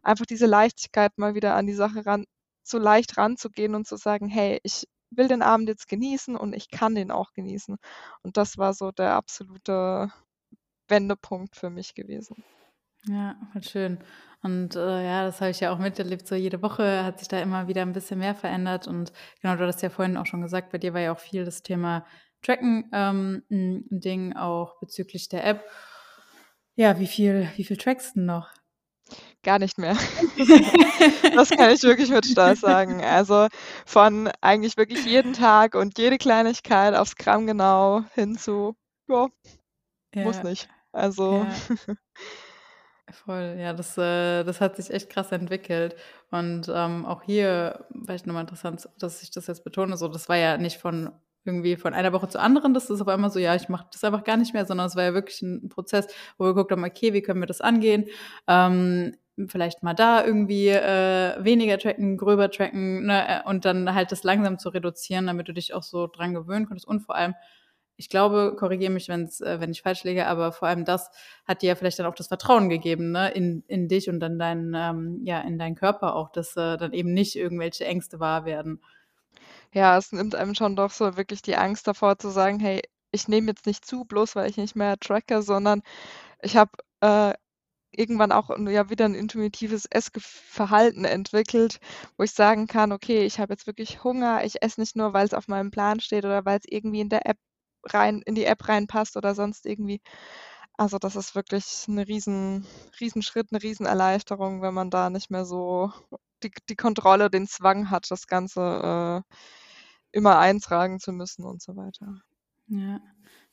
Einfach 0.05 0.27
diese 0.27 0.47
Leichtigkeit 0.47 1.11
mal 1.19 1.35
wieder 1.35 1.57
an 1.57 1.67
die 1.67 1.75
Sache 1.75 2.07
ran, 2.07 2.27
so 2.63 2.79
leicht 2.79 3.19
ranzugehen 3.19 3.75
und 3.75 3.89
zu 3.89 3.97
sagen, 3.97 4.29
hey, 4.29 4.61
ich 4.63 4.85
will 5.17 5.29
den 5.29 5.43
Abend 5.43 5.69
jetzt 5.69 5.89
genießen 5.89 6.37
und 6.37 6.55
ich 6.55 6.71
kann 6.71 6.95
den 6.95 7.11
auch 7.11 7.33
genießen. 7.33 7.77
Und 8.23 8.37
das 8.37 8.59
war 8.59 8.75
so 8.75 8.93
der 8.93 9.15
absolute 9.15 10.11
Wendepunkt 10.89 11.57
für 11.57 11.71
mich 11.71 11.95
gewesen. 11.95 12.45
Ja, 13.07 13.37
schön. 13.61 13.99
Und 14.43 14.77
äh, 14.77 15.05
ja, 15.05 15.25
das 15.25 15.41
habe 15.41 15.51
ich 15.51 15.61
ja 15.61 15.73
auch 15.73 15.79
miterlebt. 15.79 16.27
So 16.27 16.35
jede 16.35 16.63
Woche 16.63 17.05
hat 17.05 17.19
sich 17.19 17.29
da 17.29 17.41
immer 17.41 17.69
wieder 17.69 17.83
ein 17.83 17.93
bisschen 17.93 18.19
mehr 18.19 18.35
verändert. 18.35 18.87
Und 18.87 19.13
genau, 19.41 19.57
du 19.57 19.67
hast 19.67 19.83
ja 19.83 19.91
vorhin 19.91 20.17
auch 20.17 20.27
schon 20.27 20.43
gesagt, 20.43 20.71
bei 20.71 20.79
dir 20.79 20.95
war 20.95 21.01
ja 21.01 21.13
auch 21.13 21.19
viel 21.19 21.45
das 21.45 21.63
Thema 21.63 22.07
Tracken 22.43 22.91
ähm, 22.93 23.43
ein 23.51 23.87
Ding, 23.91 24.35
auch 24.35 24.79
bezüglich 24.81 25.29
der 25.29 25.47
App. 25.47 25.65
Ja, 26.77 26.99
wie 26.99 27.07
viel, 27.07 27.49
wie 27.57 27.65
viel 27.65 27.77
trackst 27.77 28.17
du 28.17 28.21
noch? 28.21 28.51
Gar 29.43 29.59
nicht 29.59 29.79
mehr. 29.79 29.97
Das 31.35 31.51
kann 31.51 31.71
ich 31.71 31.83
wirklich 31.83 32.11
mit 32.11 32.25
Stolz 32.25 32.61
sagen. 32.61 33.03
Also 33.03 33.49
von 33.85 34.31
eigentlich 34.41 34.77
wirklich 34.77 35.05
jeden 35.05 35.33
Tag 35.33 35.75
und 35.75 35.99
jede 35.99 36.17
Kleinigkeit 36.17 36.95
aufs 36.95 37.17
Gramm 37.17 37.47
genau 37.47 38.05
hin 38.15 38.39
zu, 38.39 38.77
ja, 39.09 39.29
muss 40.15 40.43
nicht. 40.43 40.69
Also 40.93 41.45
Ja. 41.45 41.97
Voll, 43.13 43.57
ja, 43.59 43.75
das, 43.75 43.99
äh, 43.99 44.45
das 44.45 44.61
hat 44.61 44.77
sich 44.77 44.91
echt 44.91 45.11
krass 45.11 45.31
entwickelt. 45.31 45.95
Und 46.31 46.71
ähm, 46.75 47.05
auch 47.05 47.23
hier, 47.23 47.87
vielleicht 48.05 48.27
nochmal 48.27 48.43
interessant, 48.43 48.89
dass 48.99 49.23
ich 49.23 49.31
das 49.31 49.47
jetzt 49.47 49.63
betone, 49.63 49.97
so, 49.97 50.09
das 50.09 50.29
war 50.29 50.37
ja 50.37 50.57
nicht 50.57 50.79
von 50.79 51.13
irgendwie 51.45 51.77
von 51.77 51.95
einer 51.95 52.13
Woche 52.13 52.29
zur 52.29 52.41
anderen, 52.41 52.75
das 52.75 52.91
ist 52.91 53.01
aber 53.01 53.15
immer 53.15 53.31
so, 53.31 53.39
ja, 53.39 53.55
ich 53.55 53.69
mache 53.69 53.87
das 53.93 54.05
einfach 54.05 54.25
gar 54.25 54.37
nicht 54.37 54.55
mehr, 54.55 54.67
sondern 54.67 54.87
es 54.87 54.97
war 54.97 55.05
ja 55.05 55.15
wirklich 55.15 55.43
ein 55.43 55.69
Prozess, 55.69 56.07
wo 56.39 56.45
wir 56.45 56.55
geguckt 56.55 56.73
haben, 56.73 56.85
okay, 56.85 57.13
wie 57.13 57.23
können 57.23 57.41
wir 57.41 57.47
das 57.47 57.61
angehen? 57.61 58.07
Ähm, 58.47 59.17
vielleicht 59.49 59.83
mal 59.83 59.95
da 59.95 60.25
irgendwie 60.25 60.69
äh, 60.69 61.43
weniger 61.43 61.79
tracken, 61.79 62.17
gröber 62.17 62.51
tracken 62.51 63.07
ne, 63.07 63.43
äh, 63.45 63.49
und 63.49 63.65
dann 63.65 63.95
halt 63.95 64.13
das 64.13 64.23
langsam 64.23 64.59
zu 64.59 64.69
reduzieren, 64.69 65.27
damit 65.27 65.49
du 65.49 65.53
dich 65.53 65.75
auch 65.75 65.83
so 65.83 66.07
dran 66.07 66.35
gewöhnen 66.35 66.67
konntest 66.67 66.87
und 66.87 67.01
vor 67.01 67.17
allem 67.17 67.35
ich 67.97 68.09
glaube, 68.09 68.57
korrigiere 68.59 68.91
mich, 68.93 69.09
wenn's, 69.09 69.41
äh, 69.41 69.61
wenn 69.61 69.71
ich 69.71 69.83
falsch 69.83 70.05
liege, 70.05 70.27
aber 70.27 70.53
vor 70.53 70.69
allem 70.69 70.85
das 70.85 71.11
hat 71.47 71.63
dir 71.63 71.69
ja 71.69 71.75
vielleicht 71.75 71.99
dann 71.99 72.07
auch 72.07 72.15
das 72.15 72.29
Vertrauen 72.29 72.69
gegeben, 72.69 73.13
ne, 73.13 73.31
in, 73.31 73.63
in 73.69 73.89
dich 73.89 74.09
und 74.09 74.21
dann 74.21 74.39
dein, 74.39 74.73
ähm, 74.75 75.21
ja, 75.25 75.41
in 75.41 75.59
deinen 75.59 75.77
Körper 75.77 76.17
auch, 76.17 76.31
dass 76.31 76.57
äh, 76.57 76.77
dann 76.77 76.93
eben 76.93 77.13
nicht 77.13 77.37
irgendwelche 77.37 77.85
Ängste 77.85 78.19
wahr 78.21 78.45
werden. 78.45 78.81
Ja, 79.75 79.97
es 79.99 80.13
nimmt 80.13 80.35
einem 80.35 80.55
schon 80.55 80.77
doch 80.77 80.91
so 80.91 81.17
wirklich 81.17 81.43
die 81.43 81.57
Angst 81.57 81.87
davor 81.87 82.19
zu 82.19 82.31
sagen, 82.31 82.61
hey, 82.61 82.81
ich 83.11 83.29
nehme 83.29 83.49
jetzt 83.49 83.67
nicht 83.67 83.85
zu, 83.85 84.05
bloß 84.05 84.37
weil 84.37 84.49
ich 84.51 84.57
nicht 84.57 84.77
mehr 84.77 84.99
tracke, 84.99 85.43
sondern 85.43 85.83
ich 86.43 86.57
habe 86.57 86.73
äh, 87.03 87.35
irgendwann 87.93 88.33
auch 88.33 88.51
ja 88.69 88.91
wieder 88.91 89.07
ein 89.07 89.15
intuitives 89.15 89.87
Essverhalten 89.87 91.05
entwickelt, 91.07 91.81
wo 92.19 92.25
ich 92.25 92.33
sagen 92.33 92.67
kann, 92.69 92.93
okay, 92.93 93.25
ich 93.27 93.41
habe 93.41 93.55
jetzt 93.55 93.67
wirklich 93.69 94.05
Hunger, 94.05 94.45
ich 94.45 94.63
esse 94.63 94.81
nicht 94.81 94.97
nur, 94.97 95.13
weil 95.15 95.27
es 95.27 95.35
auf 95.35 95.49
meinem 95.49 95.71
Plan 95.73 96.01
steht 96.01 96.25
oder 96.27 96.45
weil 96.47 96.59
es 96.61 96.67
irgendwie 96.69 97.01
in 97.03 97.11
der 97.11 97.27
App 97.27 97.39
rein 97.87 98.23
in 98.27 98.35
die 98.37 98.47
App 98.47 98.69
reinpasst 98.69 99.17
oder 99.17 99.35
sonst 99.35 99.67
irgendwie. 99.67 100.01
Also 100.77 100.99
das 100.99 101.17
ist 101.17 101.35
wirklich 101.35 101.87
ein 101.89 101.99
riesen, 102.01 102.67
Riesenschritt, 103.01 103.49
eine 103.53 103.63
Riesenerleichterung, 103.63 104.63
wenn 104.63 104.75
man 104.75 104.91
da 104.91 105.11
nicht 105.11 105.31
mehr 105.31 105.45
so 105.47 105.93
die, 106.43 106.51
die 106.69 106.77
Kontrolle, 106.77 107.31
den 107.31 107.47
Zwang 107.49 107.91
hat, 107.91 108.11
das 108.11 108.27
Ganze 108.27 109.23
äh, 109.25 109.35
immer 110.15 110.39
eintragen 110.39 110.99
zu 111.01 111.13
müssen 111.13 111.45
und 111.45 111.61
so 111.63 111.77
weiter. 111.77 112.21
Ja. 112.69 113.01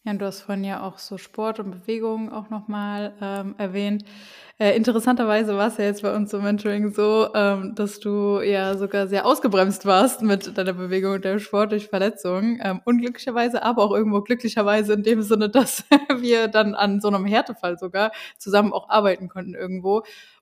Ja, 0.04 0.16
du 0.16 0.26
hast 0.26 0.42
vorhin 0.42 0.64
ja 0.64 0.82
auch 0.82 0.98
so 0.98 1.20
Sport 1.20 1.60
und 1.60 1.70
Bewegung 1.70 2.32
auch 2.32 2.50
nochmal 2.50 3.14
ähm, 3.22 3.54
erwähnt. 3.60 4.04
Äh, 4.58 4.76
interessanterweise 4.76 5.56
war 5.56 5.68
es 5.68 5.78
ja 5.78 5.86
jetzt 5.86 6.02
bei 6.02 6.16
uns 6.16 6.34
im 6.34 6.42
Mentoring 6.42 6.92
so, 6.92 7.30
ähm, 7.36 7.76
dass 7.76 8.00
du 8.00 8.42
ja 8.42 8.76
sogar 8.78 9.08
sehr 9.08 9.28
ausgebremst 9.28 9.86
warst 9.86 10.24
mit 10.24 10.58
deiner 10.58 10.74
Bewegung 10.74 11.14
und 11.14 11.26
deinem 11.26 11.38
Sport 11.38 11.72
durch 11.72 11.90
Verletzungen. 11.90 12.60
Ähm, 12.64 12.82
unglücklicherweise, 12.84 13.62
aber 13.62 13.84
auch 13.84 13.92
irgendwo 13.92 14.22
glücklicherweise 14.22 14.94
in 14.94 15.04
dem 15.04 15.22
Sinne, 15.22 15.50
dass 15.52 15.84
wir 16.16 16.48
dann 16.48 16.74
an 16.74 17.00
so 17.00 17.10
einem 17.10 17.26
Härtefall 17.26 17.78
sogar 17.78 18.12
zusammen 18.40 18.74
auch 18.74 18.90
arbeiten 18.90 19.30
konnten 19.30 19.54
irgendwo. 19.54 20.02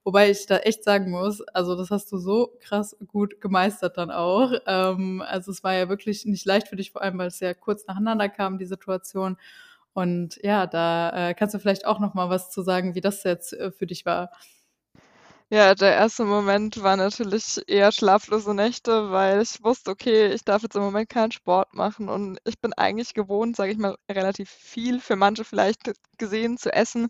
Wobei 0.10 0.32
ich 0.32 0.48
da 0.48 0.58
echt 0.58 0.84
sagen 0.84 1.12
muss, 1.12 1.40
also 1.50 1.76
das 1.76 1.92
hast 1.92 2.12
du 2.12 2.18
so 2.18 2.58
krass 2.62 2.98
gut 3.10 3.40
gemeistert 3.42 3.96
dann 3.96 4.10
auch. 4.10 4.52
Ähm, 4.66 5.22
also 5.22 5.52
es 5.52 5.64
war 5.64 5.76
ja 5.76 5.88
wirklich 5.88 6.26
nicht 6.26 6.48
leicht 6.48 6.68
für 6.68 6.76
dich, 6.76 6.92
vor 6.92 7.04
allem 7.04 7.20
weil 7.20 7.28
es 7.28 7.40
ja 7.40 7.54
kurz 7.54 7.86
nacheinander 7.86 8.28
kam, 8.28 8.58
die 8.58 8.66
Situation. 8.66 9.38
Und 9.94 10.40
ja, 10.44 10.66
da 10.66 11.30
äh, 11.30 11.34
kannst 11.36 11.54
du 11.54 11.60
vielleicht 11.60 11.86
auch 11.86 12.00
noch 12.00 12.16
mal 12.16 12.28
was 12.28 12.50
zu 12.50 12.64
sagen, 12.64 12.96
wie 12.96 13.02
das 13.02 13.24
jetzt 13.24 13.54
äh, 13.54 13.72
für 13.72 13.86
dich 13.86 14.04
war. 14.08 14.32
Ja, 15.52 15.74
der 15.74 15.96
erste 15.96 16.26
Moment 16.26 16.84
war 16.84 16.96
natürlich 16.96 17.60
eher 17.68 17.92
schlaflose 17.92 18.54
Nächte, 18.54 19.10
weil 19.12 19.42
ich 19.42 19.64
wusste: 19.64 19.90
„Okay, 19.92 20.28
ich 20.32 20.44
darf 20.44 20.62
jetzt 20.62 20.76
im 20.76 20.84
Moment 20.84 21.10
keinen 21.10 21.32
Sport 21.32 21.74
machen 21.74 22.08
und 22.08 22.38
ich 22.46 22.60
bin 22.60 22.72
eigentlich 22.74 23.16
gewohnt, 23.16 23.56
sage 23.56 23.72
ich 23.72 23.78
mal, 23.80 23.96
relativ 24.12 24.50
viel 24.52 25.00
für 25.00 25.16
manche 25.16 25.44
vielleicht 25.44 25.92
gesehen 26.20 26.58
zu 26.58 26.72
essen 26.72 27.08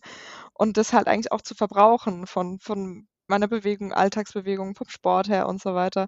und 0.54 0.78
das 0.78 0.94
halt 0.94 1.08
eigentlich 1.08 1.32
auch 1.34 1.42
zu 1.42 1.56
verbrauchen 1.56 2.28
von 2.28 2.60
von 2.60 3.08
meiner 3.28 3.48
Bewegung, 3.48 3.94
Alltagsbewegung, 3.94 4.76
vom 4.76 4.90
Sport 4.90 5.30
her 5.30 5.48
und 5.50 5.62
so 5.62 5.76
weiter. 5.76 6.08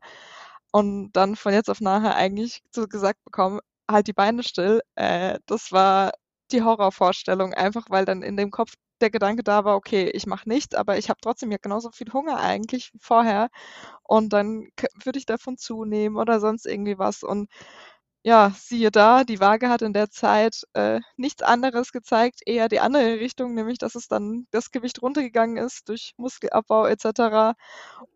Und 0.72 1.12
dann 1.14 1.36
von 1.36 1.54
jetzt 1.54 1.70
auf 1.70 1.82
nachher 1.82 2.16
eigentlich 2.16 2.62
so 2.72 2.88
gesagt 2.88 3.24
bekommen: 3.26 3.60
„Halt 3.90 4.08
die 4.08 4.14
Beine 4.14 4.44
still“, 4.44 4.82
äh, 4.96 5.40
das 5.48 5.72
war 5.72 6.12
die 6.52 6.64
Horrorvorstellung, 6.64 7.54
einfach 7.54 7.86
weil 7.90 8.06
dann 8.06 8.24
in 8.24 8.38
dem 8.38 8.52
Kopf 8.52 8.74
der 9.01 9.10
Gedanke 9.12 9.43
da 9.43 9.65
war: 9.65 9.75
„Okay, 9.77 10.10
ich 10.13 10.25
mache 10.27 10.48
nichts, 10.50 10.75
aber 10.75 10.98
ich 10.98 11.10
habe 11.10 11.20
trotzdem 11.22 11.51
ja 11.51 11.58
genauso 11.62 11.91
viel 11.91 12.12
Hunger 12.13 12.38
eigentlich 12.39 12.93
wie 12.93 13.00
vorher 13.01 13.50
und 14.03 14.34
dann 14.34 14.70
würde 15.03 15.20
ich 15.20 15.25
davon 15.27 15.58
zunehmen 15.58 16.17
oder 16.17 16.39
sonst 16.41 16.65
irgendwie 16.67 16.98
was.“ 17.00 17.24
Und 17.24 17.50
ja, 18.24 18.51
siehe 18.55 18.91
da, 18.91 19.24
die 19.24 19.39
Waage 19.39 19.70
hat 19.70 19.81
in 19.81 19.93
der 19.93 20.12
Zeit, 20.12 20.63
äh, 20.74 21.00
nichts 21.17 21.41
anderes 21.41 21.91
gezeigt, 21.91 22.41
eher 22.46 22.70
die 22.70 22.79
andere 22.79 23.20
Richtung, 23.20 23.55
nämlich 23.55 23.79
dass 23.79 23.96
es 23.96 24.08
dann 24.08 24.46
das 24.51 24.70
Gewicht 24.72 25.01
runtergegangen 25.01 25.58
ist 25.58 25.89
durch 25.89 26.13
Muskelabbau 26.17 26.86
et 26.88 27.01
cetera. 27.01 27.55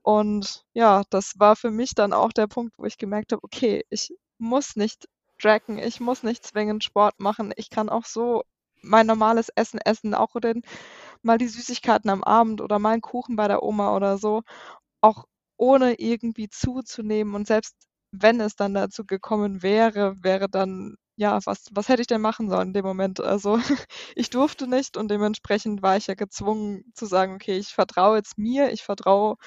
Und 0.03 0.63
ja, 0.73 1.03
das 1.09 1.33
war 1.39 1.55
für 1.55 1.71
mich 1.71 1.95
dann 1.95 2.13
auch 2.13 2.31
der 2.33 2.47
Punkt, 2.47 2.73
wo 2.77 2.85
ich 2.85 2.97
gemerkt 2.97 3.31
habe: 3.33 3.43
„Okay, 3.43 3.83
ich 3.89 4.13
muss 4.37 4.75
nicht 4.75 5.07
tracken, 5.39 5.79
ich 5.79 5.99
muss 5.99 6.23
nicht 6.23 6.45
zwingend 6.45 6.83
Sport 6.83 7.19
machen. 7.19 7.51
Ich 7.57 7.69
kann 7.69 7.89
auch 7.89 8.05
so 8.05 8.43
mein 8.85 9.07
normales 9.07 9.49
Essen 9.55 9.79
essen, 9.79 10.13
auch 10.15 10.35
den 10.41 10.63
mal 11.23 11.37
die 11.37 11.47
Süßigkeiten 11.47 12.09
am 12.09 12.23
Abend 12.23 12.61
oder 12.61 12.79
mal 12.79 12.93
'n 12.95 13.01
Kuchen 13.01 13.35
bei 13.35 13.47
der 13.47 13.63
Oma 13.63 13.95
oder 13.95 14.17
so, 14.17 14.43
auch 15.01 15.25
ohne 15.57 15.95
irgendwie 15.99 16.49
zuzunehmen. 16.49 17.35
Und 17.35 17.47
selbst 17.47 17.75
wenn 18.11 18.39
es 18.41 18.55
dann 18.55 18.73
dazu 18.73 19.05
gekommen 19.05 19.63
wäre, 19.63 20.15
wäre 20.23 20.49
dann 20.49 20.95
ja, 21.17 21.39
was 21.45 21.65
was 21.71 21.89
hätte 21.89 22.01
ich 22.01 22.07
denn 22.07 22.21
machen 22.21 22.49
sollen 22.49 22.69
in 22.69 22.73
dem 22.73 22.85
Moment? 22.85 23.21
Also, 23.21 23.57
ich 24.15 24.29
durfte 24.31 24.67
nicht 24.67 24.97
und 24.97 25.09
dementsprechend 25.11 25.81
war 25.83 25.97
ich 25.97 26.07
ja 26.07 26.15
gezwungen 26.15 26.83
zu 26.95 27.05
sagen: 27.07 27.35
„Okay, 27.35 27.57
ich 27.57 27.69
vertraue 27.75 28.17
jetzt 28.17 28.37
mir, 28.37 28.71
ich 28.73 28.83
vertraue 28.83 29.37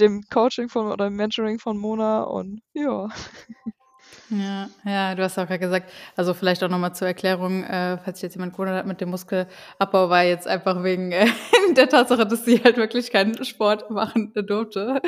dem 0.00 0.22
Coaching 0.32 0.68
von 0.70 0.88
oder 0.92 1.10
Mentoring 1.10 1.58
von 1.60 1.78
Mona“ 1.78 2.22
und 2.24 2.62
ja. 2.74 3.08
Ja, 4.30 4.68
ja, 4.84 5.14
du 5.14 5.22
hast 5.22 5.38
auch 5.38 5.46
grad 5.46 5.60
gesagt 5.60 5.88
also, 6.16 6.34
vielleicht 6.34 6.62
auch 6.64 6.68
noch 6.68 6.78
mal 6.78 6.92
zur 6.92 7.06
Erklärung, 7.06 7.62
äh, 7.62 7.96
falls 7.98 8.18
sich 8.18 8.24
jetzt 8.24 8.34
jemand 8.34 8.54
gewundert 8.54 8.76
hat 8.78 8.86
mit 8.86 9.00
dem 9.00 9.10
Muskelabbau, 9.10 10.10
war 10.10 10.24
jetzt 10.24 10.48
einfach 10.48 10.82
wegen, 10.82 11.12
äh, 11.12 11.26
der 11.76 11.88
Tatsache, 11.88 12.26
dass 12.26 12.44
sie 12.44 12.60
halt 12.64 12.76
wirklich 12.76 13.12
keinen 13.12 13.44
Sport 13.44 13.88
machen 13.90 14.32
durfte. 14.34 15.00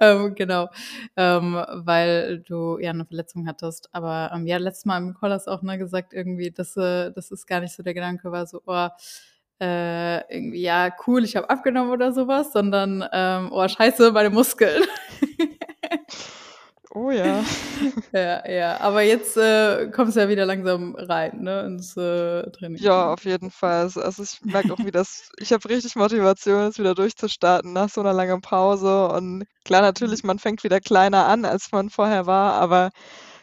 Ähm, 0.00 0.34
genau, 0.36 0.68
ähm, 1.16 1.54
weil 1.74 2.40
du 2.46 2.78
ja 2.78 2.92
'ne 2.92 3.04
Verletzung 3.06 3.46
hattest. 3.48 3.88
Aber, 3.92 4.30
ähm, 4.34 4.46
ja, 4.46 4.56
letztes 4.58 4.84
Mal 4.84 4.98
im 4.98 5.14
Call 5.14 5.32
hast 5.32 5.48
auch, 5.48 5.62
ne, 5.62 5.76
gesagt 5.78 6.12
irgendwie, 6.12 6.50
dass, 6.52 6.76
äh 6.76 7.10
dass 7.12 7.30
es 7.32 7.46
gar 7.46 7.60
nicht 7.60 7.74
so 7.74 7.82
der 7.82 7.94
Gedanke 7.94 8.30
war, 8.30 8.46
so: 8.46 8.62
„Oh, 8.66 8.88
äh, 9.60 10.18
irgendwie, 10.34 10.62
ja, 10.62 10.90
cool, 11.06 11.24
ich 11.24 11.34
habe 11.36 11.50
abgenommen“ 11.50 11.90
oder 11.92 12.12
so 12.12 12.28
was, 12.28 12.52
sondern, 12.52 13.04
ähm: 13.12 13.48
„Oh, 13.52 13.66
scheiße, 13.66 14.12
meine 14.12 14.30
Muskeln.“ 14.30 14.84
Oh 16.92 17.10
ja. 17.12 17.44
Ja, 18.12 18.48
ja, 18.50 18.80
aber 18.80 19.02
jetzt, 19.02 19.36
äh, 19.36 19.88
kommst 19.92 20.16
du 20.16 20.20
ja 20.20 20.28
wieder 20.28 20.44
langsam 20.44 20.96
rein, 20.96 21.42
ne, 21.42 21.60
ins, 21.66 21.96
äh, 21.96 22.50
Training. 22.50 22.80
Ja, 22.82 23.12
auf 23.12 23.24
jeden 23.24 23.50
Fall. 23.50 23.82
Also 23.82 24.00
also, 24.00 24.22
ich 24.22 24.38
merke 24.42 24.72
auch 24.72 24.82
wieder, 24.84 25.00
dass 25.00 25.30
ich 25.38 25.52
habe 25.52 25.68
richtig 25.68 25.96
Motivation, 25.96 26.64
jetzt 26.64 26.78
wieder 26.78 26.94
durchzustarten 26.94 27.72
nach 27.72 27.88
so 27.90 28.02
'ner 28.02 28.12
langen 28.12 28.40
Pause. 28.40 29.08
Und 29.08 29.44
klar, 29.64 29.82
natürlich, 29.82 30.22
man 30.24 30.38
fängt 30.38 30.62
wieder 30.64 30.80
kleiner 30.80 31.26
an, 31.26 31.44
als 31.44 31.72
man 31.72 31.90
vorher 31.90 32.26
war, 32.26 32.54
aber 32.54 32.90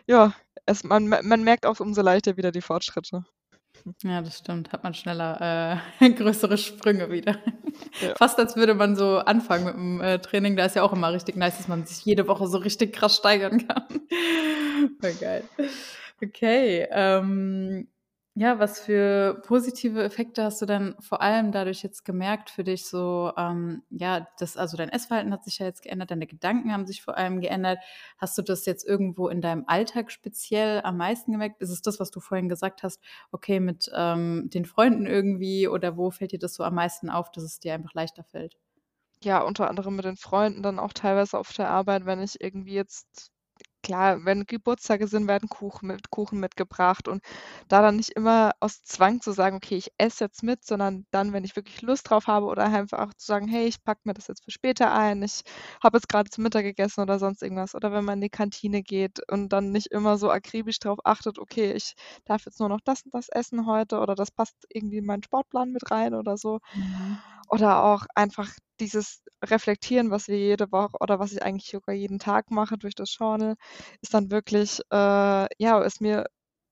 ja, 0.08 0.34
es 0.66 0.84
man 0.84 1.08
man 1.08 1.44
merkt 1.44 1.66
auch 1.66 1.80
umso 1.80 2.01
leichter 2.01 2.38
wieder 2.38 2.51
die 2.51 2.62
Fortschritte. 2.62 3.25
Ja, 4.03 4.22
das 4.22 4.39
stimmt, 4.39 4.72
hat 4.72 4.84
man 4.84 4.94
schneller, 4.94 5.82
äh, 6.01 6.10
größere 6.13 6.58
Sprünge 6.58 7.10
wieder. 7.12 7.38
Ja. 8.01 8.15
Fast 8.15 8.39
als 8.39 8.56
würde 8.56 8.74
man 8.74 8.96
so 8.96 9.20
anfangen 9.20 10.00
mit'm, 10.00 10.03
äh, 10.03 10.20
Training. 10.20 10.56
Da 10.56 10.65
ist 10.65 10.75
ja 10.75 10.84
auch 10.84 10.94
immer 10.94 11.13
richtig 11.13 11.36
nice, 11.36 11.58
dass 11.58 11.67
man 11.67 11.86
sich 11.86 12.03
jede 12.06 12.27
Woche 12.27 12.48
so 12.48 12.58
richtig 12.58 12.94
krass 12.94 13.17
steigern 13.17 13.67
kann. 13.67 13.84
Voll 15.01 15.13
geil. 15.20 15.44
Okay, 16.22 16.88
ähm, 16.91 17.88
ja, 18.39 18.60
was 18.60 18.79
für 18.79 19.41
positive 19.48 20.03
Effekte 20.03 20.44
hast 20.44 20.62
du 20.62 20.67
dann 20.67 20.96
vor 21.00 21.22
allem 21.22 21.51
dadurch 21.51 21.82
jetzt 21.82 22.06
gemerkt 22.06 22.51
für 22.51 22.63
dich 22.63 22.86
so, 22.86 23.32
ähm, 23.36 23.82
ja, 23.89 24.27
das 24.38 24.58
also, 24.58 24.77
dein 24.77 24.89
Essverhalten 24.89 25.34
hat 25.34 25.44
sich 25.44 25.58
ja 25.58 25.65
jetzt 25.65 25.82
geändert, 25.82 26.12
deine 26.12 26.27
Gedanken 26.27 26.72
haben 26.72 26.86
sich 26.86 27.01
vor 27.01 27.17
allem 27.17 27.41
geändert. 27.41 27.79
Hast 28.20 28.38
du 28.38 28.44
das 28.44 28.65
jetzt 28.67 28.86
irgendwo 28.88 29.27
in 29.27 29.41
deinem 29.41 29.63
Alltag 29.65 30.12
speziell 30.12 30.82
am 30.84 30.98
meisten 30.98 31.32
gemerkt? 31.32 31.60
Ist 31.62 31.72
es 31.72 31.82
das, 31.82 32.00
was 32.00 32.12
du 32.12 32.20
vorhin 32.20 32.48
gesagt 32.48 32.84
hast, 32.84 33.01
okay, 33.32 33.60
mit, 33.60 33.89
ähm, 33.96 34.50
den 34.53 34.65
Freunden 34.65 35.08
irgendwie 35.08 35.67
oder 35.67 35.98
wo 35.98 36.12
fällt 36.12 36.32
dir 36.32 36.39
das 36.39 36.53
so 36.53 36.63
am 36.63 36.75
meisten 36.75 37.10
auf, 37.10 37.32
dass 37.32 37.44
es 37.44 37.60
dir 37.60 37.74
einfach 37.74 37.94
leichter 37.96 38.24
fällt? 38.24 38.56
Ja, 39.24 39.41
unter 39.41 39.67
anderem 39.70 39.96
mit 39.96 40.06
den 40.06 40.17
Freunden, 40.17 40.62
dann 40.63 40.79
auch 40.79 40.94
teilweise 40.94 41.38
auf 41.39 41.51
der 41.53 41.70
Arbeit, 41.70 42.06
wenn 42.06 42.20
ich 42.22 42.39
irgendwie 42.41 42.74
jetzt 42.74 43.32
klar, 43.88 44.25
wenn 44.25 44.46
Geburtstage 44.46 45.08
sind, 45.08 45.27
werden 45.27 45.50
Kuchen 45.50 45.88
mit 45.88 46.10
Kuchen 46.12 46.39
mitgebracht 46.39 47.08
und 47.08 47.24
da 47.70 47.82
dann 47.82 47.96
nicht 47.98 48.12
immer 48.12 48.51
aus 48.60 48.84
Zwang 48.84 49.22
zu 49.22 49.32
sagen: 49.32 49.58
„Okay, 49.58 49.75
ich 49.77 49.91
esse 49.98 50.25
jetzt 50.25 50.44
mit“, 50.44 50.65
sondern 50.65 51.06
dann, 51.12 51.34
wenn 51.34 51.44
ich 51.46 51.56
wirklich 51.56 51.82
Lust 51.82 52.10
drauf 52.10 52.27
habe 52.27 52.46
oder 52.48 52.65
einfach 52.65 53.00
auch 53.00 53.13
zu 53.15 53.25
sagen: 53.25 53.48
„Hey, 53.48 53.67
ich 53.67 53.84
packe 53.84 54.01
mir 54.06 54.13
das 54.13 54.27
jetzt 54.27 54.44
für 54.44 54.51
später 54.51 54.94
ein. 54.94 55.24
Ich 55.24 55.41
habe 55.84 55.98
jetzt 55.98 56.10
grade 56.10 56.29
zu 56.29 56.41
Mittag 56.41 56.63
gegessen“ 56.63 57.01
oder 57.01 57.20
sonst 57.20 57.41
irgendwas. 57.44 57.75
Oder 57.75 57.91
wenn 57.91 58.06
man 58.06 58.15
in 58.20 58.22
die 58.22 58.29
Kantine 58.29 58.82
geht 58.84 59.20
und 59.32 59.50
dann 59.53 59.72
nicht 59.72 59.88
immer 59.91 60.17
so 60.17 60.29
akribisch 60.32 60.79
drauf 60.79 61.00
achtet: 61.06 61.39
„Okay, 61.39 61.74
ich 61.74 61.94
darf 62.25 62.46
jetzt 62.46 62.60
nur 62.60 62.70
noch 62.70 62.82
das 62.84 63.03
und 63.03 63.13
das 63.13 63.29
essen 63.29 63.65
heute“ 63.67 64.00
oder 64.00 64.15
„das 64.15 64.32
passt 64.32 64.56
irgendwie 64.70 64.98
in 64.98 65.06
meinen 65.06 65.24
Sportplan 65.24 65.72
mit 65.72 65.89
rein“ 65.91 66.13
oder 66.15 66.38
so. 66.38 66.60
Mhm. 66.74 67.22
Oder 67.50 67.84
auch 67.86 68.06
einfach 68.16 68.50
dieses 68.80 69.24
Reflektieren, 69.44 70.12
was 70.12 70.27
wir 70.27 70.38
jede 70.38 70.72
Woche 70.72 70.98
oder 71.00 71.20
was 71.20 71.32
ich 71.32 71.42
eigentlich 71.44 71.70
sogar 71.72 71.96
jeden 71.96 72.20
Tag 72.20 72.51
mache 72.51 72.77
durch 72.77 72.96
das 72.96 73.16
Journal, 73.18 73.56
ist 74.01 74.13
dann 74.13 74.32
wirklich, 74.32 74.82
äh 74.92 75.48
ja, 75.58 75.82
ist 75.82 76.01
mir 76.01 76.25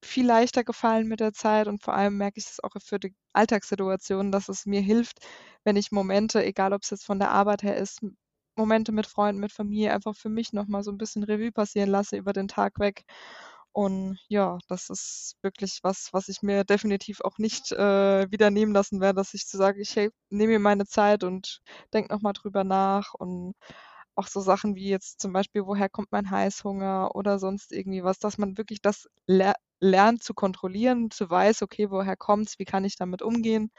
viel 0.04 0.26
leichter 0.28 0.64
gefallen 0.64 1.08
mit 1.08 1.20
der 1.22 1.34
Zeit 1.34 1.68
und 1.68 1.82
vor 1.84 1.94
allem 1.96 2.18
merke 2.18 2.40
ich 2.40 2.46
das 2.46 2.60
auch 2.64 2.74
für 2.84 3.00
die 3.00 3.16
Alltagssituationen, 3.34 4.32
dass 4.32 4.50
es 4.50 4.66
mir 4.66 4.82
hilft, 4.82 5.20
wenn 5.64 5.78
ich 5.78 5.92
Momente, 5.92 6.44
egal 6.44 6.74
ob's 6.74 6.90
jetzt 6.92 7.06
von 7.06 7.20
der 7.20 7.32
Arbeit 7.32 7.64
her 7.64 7.78
ist, 7.78 8.02
Momente 8.58 8.92
mit 8.92 9.08
Freunden, 9.08 9.42
mit 9.42 9.52
Familie 9.52 9.94
einfach 9.94 10.16
für 10.16 10.30
mich 10.30 10.54
noch 10.54 10.68
mal 10.68 10.84
so 10.84 10.92
'n 10.92 10.98
bisschen 10.98 11.24
Revue 11.24 11.52
passieren 11.52 11.90
lasse 11.90 12.18
über 12.18 12.34
den 12.34 12.48
Tag 12.48 12.80
weg. 12.80 13.04
Und 13.76 14.20
ja, 14.30 14.58
das 14.70 14.90
ist 14.90 15.36
wirklich 15.42 15.80
was, 15.84 16.14
was 16.14 16.30
ich 16.30 16.42
mir 16.42 16.64
definitiv 16.64 17.20
auch 17.20 17.38
nicht, 17.38 17.74
äh, 17.74 18.32
wieder 18.32 18.50
nehmen 18.50 18.72
lassen 18.74 19.02
werde, 19.02 19.18
dass 19.18 19.34
ich 19.34 19.46
so 19.48 19.58
sage: 19.58 19.82
„Ich 19.82 19.94
hey, 19.98 20.12
nehme 20.30 20.54
mir 20.54 20.60
meine 20.60 20.86
Zeit 20.86 21.26
und 21.26 21.60
denke 21.94 22.14
noch 22.14 22.22
mal 22.22 22.32
drüber 22.32 22.64
nach.“ 22.64 23.14
Und 23.16 23.54
auch 24.16 24.28
so 24.28 24.40
Sachen 24.40 24.76
wie 24.76 24.88
jetzt 24.90 25.20
zum 25.22 25.34
Beispiel: 25.34 25.66
„Woher 25.66 25.90
kommt 25.90 26.12
mein 26.14 26.32
Heißhunger?“ 26.32 27.16
oder 27.16 27.38
sonst 27.38 27.74
irgendwie 27.74 28.02
was, 28.04 28.18
dass 28.20 28.38
man 28.38 28.58
wirklich 28.58 28.82
das 28.82 29.08
ler 29.28 29.56
lernt 29.82 30.24
zu 30.24 30.34
kontrollieren, 30.34 31.12
zu 31.12 31.30
weiß: 31.30 31.62
„Okay, 31.64 31.92
woher 31.92 32.16
kommt's? 32.16 32.58
Wie 32.60 32.66
kann 32.66 32.86
ich 32.86 32.96
damit 32.96 33.22
umgehen?“ 33.22 33.72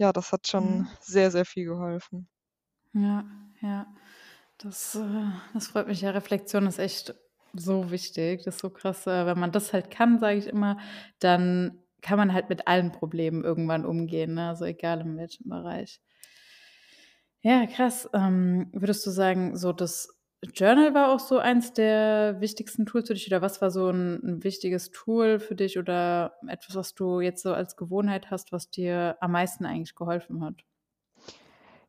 Ja, 0.00 0.12
das 0.12 0.32
hat 0.32 0.48
schon 0.48 0.86
Mhm. 0.86 0.90
sehr, 1.00 1.30
sehr 1.30 1.44
viel 1.44 1.66
geholfen. 1.66 2.28
Ja, 2.94 3.24
ja. 3.60 3.86
Das, 4.58 4.94
äh 4.96 5.30
das 5.54 5.68
freut 5.68 5.86
mich 5.88 6.00
ja. 6.02 6.10
Reflexion 6.10 6.66
ist 6.66 6.78
echt 6.78 7.14
so 7.54 7.90
wichtig. 7.90 8.42
Das 8.44 8.56
ist 8.56 8.60
so 8.62 8.70
krass, 8.70 9.06
äh, 9.06 9.26
wenn 9.26 9.38
man 9.38 9.52
das 9.52 9.72
halt 9.72 9.90
kann, 9.90 10.18
sage 10.18 10.38
ich 10.38 10.46
immer, 10.46 10.78
dann 11.20 11.78
kann 12.02 12.18
man 12.18 12.32
halt 12.32 12.48
mit 12.48 12.66
allen 12.68 12.92
Problemen 12.92 13.44
irgendwann 13.44 13.84
umgehen, 13.84 14.34
ne, 14.34 14.48
also 14.48 14.64
egal 14.64 15.00
in 15.02 15.16
welchem 15.18 15.48
Bereich. 15.48 16.00
Ja, 17.42 17.66
krass. 17.66 18.08
Ähm, 18.12 18.68
würdest 18.72 19.06
du 19.06 19.10
sagen, 19.10 19.56
so 19.56 19.72
das 19.72 20.08
Journal 20.54 20.94
war 20.94 21.12
auch 21.12 21.20
so 21.20 21.38
eins 21.38 21.72
der 21.72 22.36
wichtigsten 22.40 22.86
Tools 22.86 23.08
für 23.08 23.14
dich 23.14 23.26
oder 23.26 23.40
was 23.42 23.60
war 23.62 23.70
so 23.70 23.88
'n 23.90 24.20
'n 24.22 24.44
wichtiges 24.44 24.90
Tool 24.90 25.38
für 25.38 25.54
dich 25.54 25.78
oder 25.78 26.34
etwas, 26.48 26.74
was 26.76 26.94
du 26.94 27.20
jetzt 27.20 27.42
so 27.42 27.52
als 27.54 27.76
Gewohnheit 27.76 28.30
hast, 28.30 28.52
was 28.52 28.70
dir 28.70 29.16
am 29.20 29.32
meisten 29.32 29.64
eigentlich 29.66 29.94
geholfen 29.94 30.42
hat? 30.44 30.64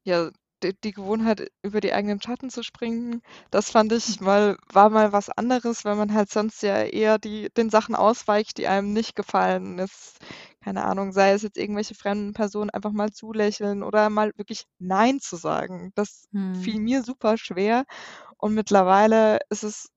Ja, 0.03 0.31
die 0.63 0.91
Gewohnheit, 0.93 1.51
über 1.63 1.81
die 1.81 1.93
eigenen 1.93 2.21
Schatten 2.21 2.49
zu 2.49 2.63
springen, 2.63 3.21
das 3.51 3.71
fand 3.71 3.91
ich 3.93 4.19
mal 4.21 4.57
war 4.71 4.89
mal 4.89 5.11
was 5.13 5.29
anderes, 5.29 5.85
weil 5.85 5.95
man 5.95 6.13
halt 6.13 6.29
sonst 6.29 6.61
ja 6.63 6.83
eher 6.83 7.17
die 7.19 7.49
den 7.57 7.69
Sachen 7.69 7.95
ausweicht, 7.95 8.57
die 8.57 8.67
einem 8.67 8.93
nicht 8.93 9.15
gefallen. 9.15 9.77
Das 9.77 10.13
keine 10.63 10.83
Ahnung, 10.85 11.11
sei 11.11 11.31
es 11.33 11.41
jetzt 11.43 11.57
irgendwelche 11.57 11.95
fremden 11.95 12.33
Personen 12.33 12.69
einfach 12.69 12.91
mal 12.91 13.11
zulächeln 13.11 13.83
oder 13.83 14.09
mal 14.09 14.31
wirklich 14.37 14.65
„Nein“ 14.79 15.19
zu 15.19 15.35
sagen. 15.37 15.91
Das 15.95 16.25
fiel 16.53 16.79
Mhm. 16.79 16.81
mir 16.81 17.03
super 17.03 17.37
schwer 17.37 17.85
und 18.37 18.53
mittlerweile 18.53 19.39
ist 19.49 19.63
es 19.63 19.89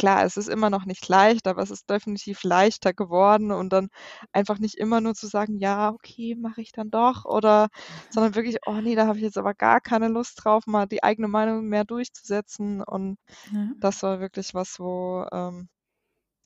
klar, 0.00 0.24
es 0.24 0.36
ist 0.36 0.48
immer 0.48 0.70
noch 0.70 0.86
nicht 0.86 1.08
leicht, 1.08 1.46
aber 1.48 1.62
es 1.62 1.70
ist 1.70 1.90
definitiv 1.90 2.42
leichter 2.44 2.92
geworden 2.94 3.52
und 3.52 3.72
dann 3.72 3.88
einfach 4.32 4.58
nicht 4.58 4.76
immer 4.76 5.00
nur 5.00 5.14
zu 5.14 5.26
sagen: 5.28 5.58
„Ja, 5.58 5.90
okay, 5.90 6.34
mache 6.36 6.62
ich 6.62 6.72
dann 6.72 6.90
doch“, 6.90 7.24
oder 7.26 7.68
sondern 8.10 8.34
wirklich: 8.36 8.58
„Oh 8.66 8.80
ne, 8.80 8.96
da 8.96 9.06
habe 9.06 9.18
ich 9.18 9.24
jetzt 9.24 9.38
aber 9.38 9.54
gar 9.54 9.80
keine 9.80 10.08
Lust 10.08 10.40
drauf“, 10.44 10.66
mal 10.66 10.86
die 10.86 11.02
eigene 11.04 11.28
Meinung 11.28 11.66
mehr 11.68 11.84
durchzusetzen 11.84 12.82
und 12.82 13.18
Ja. 13.46 13.74
das 13.80 14.02
war 14.02 14.20
wirklich 14.20 14.54
was, 14.54 14.78
wo 14.80 15.26
ähm, 15.32 15.68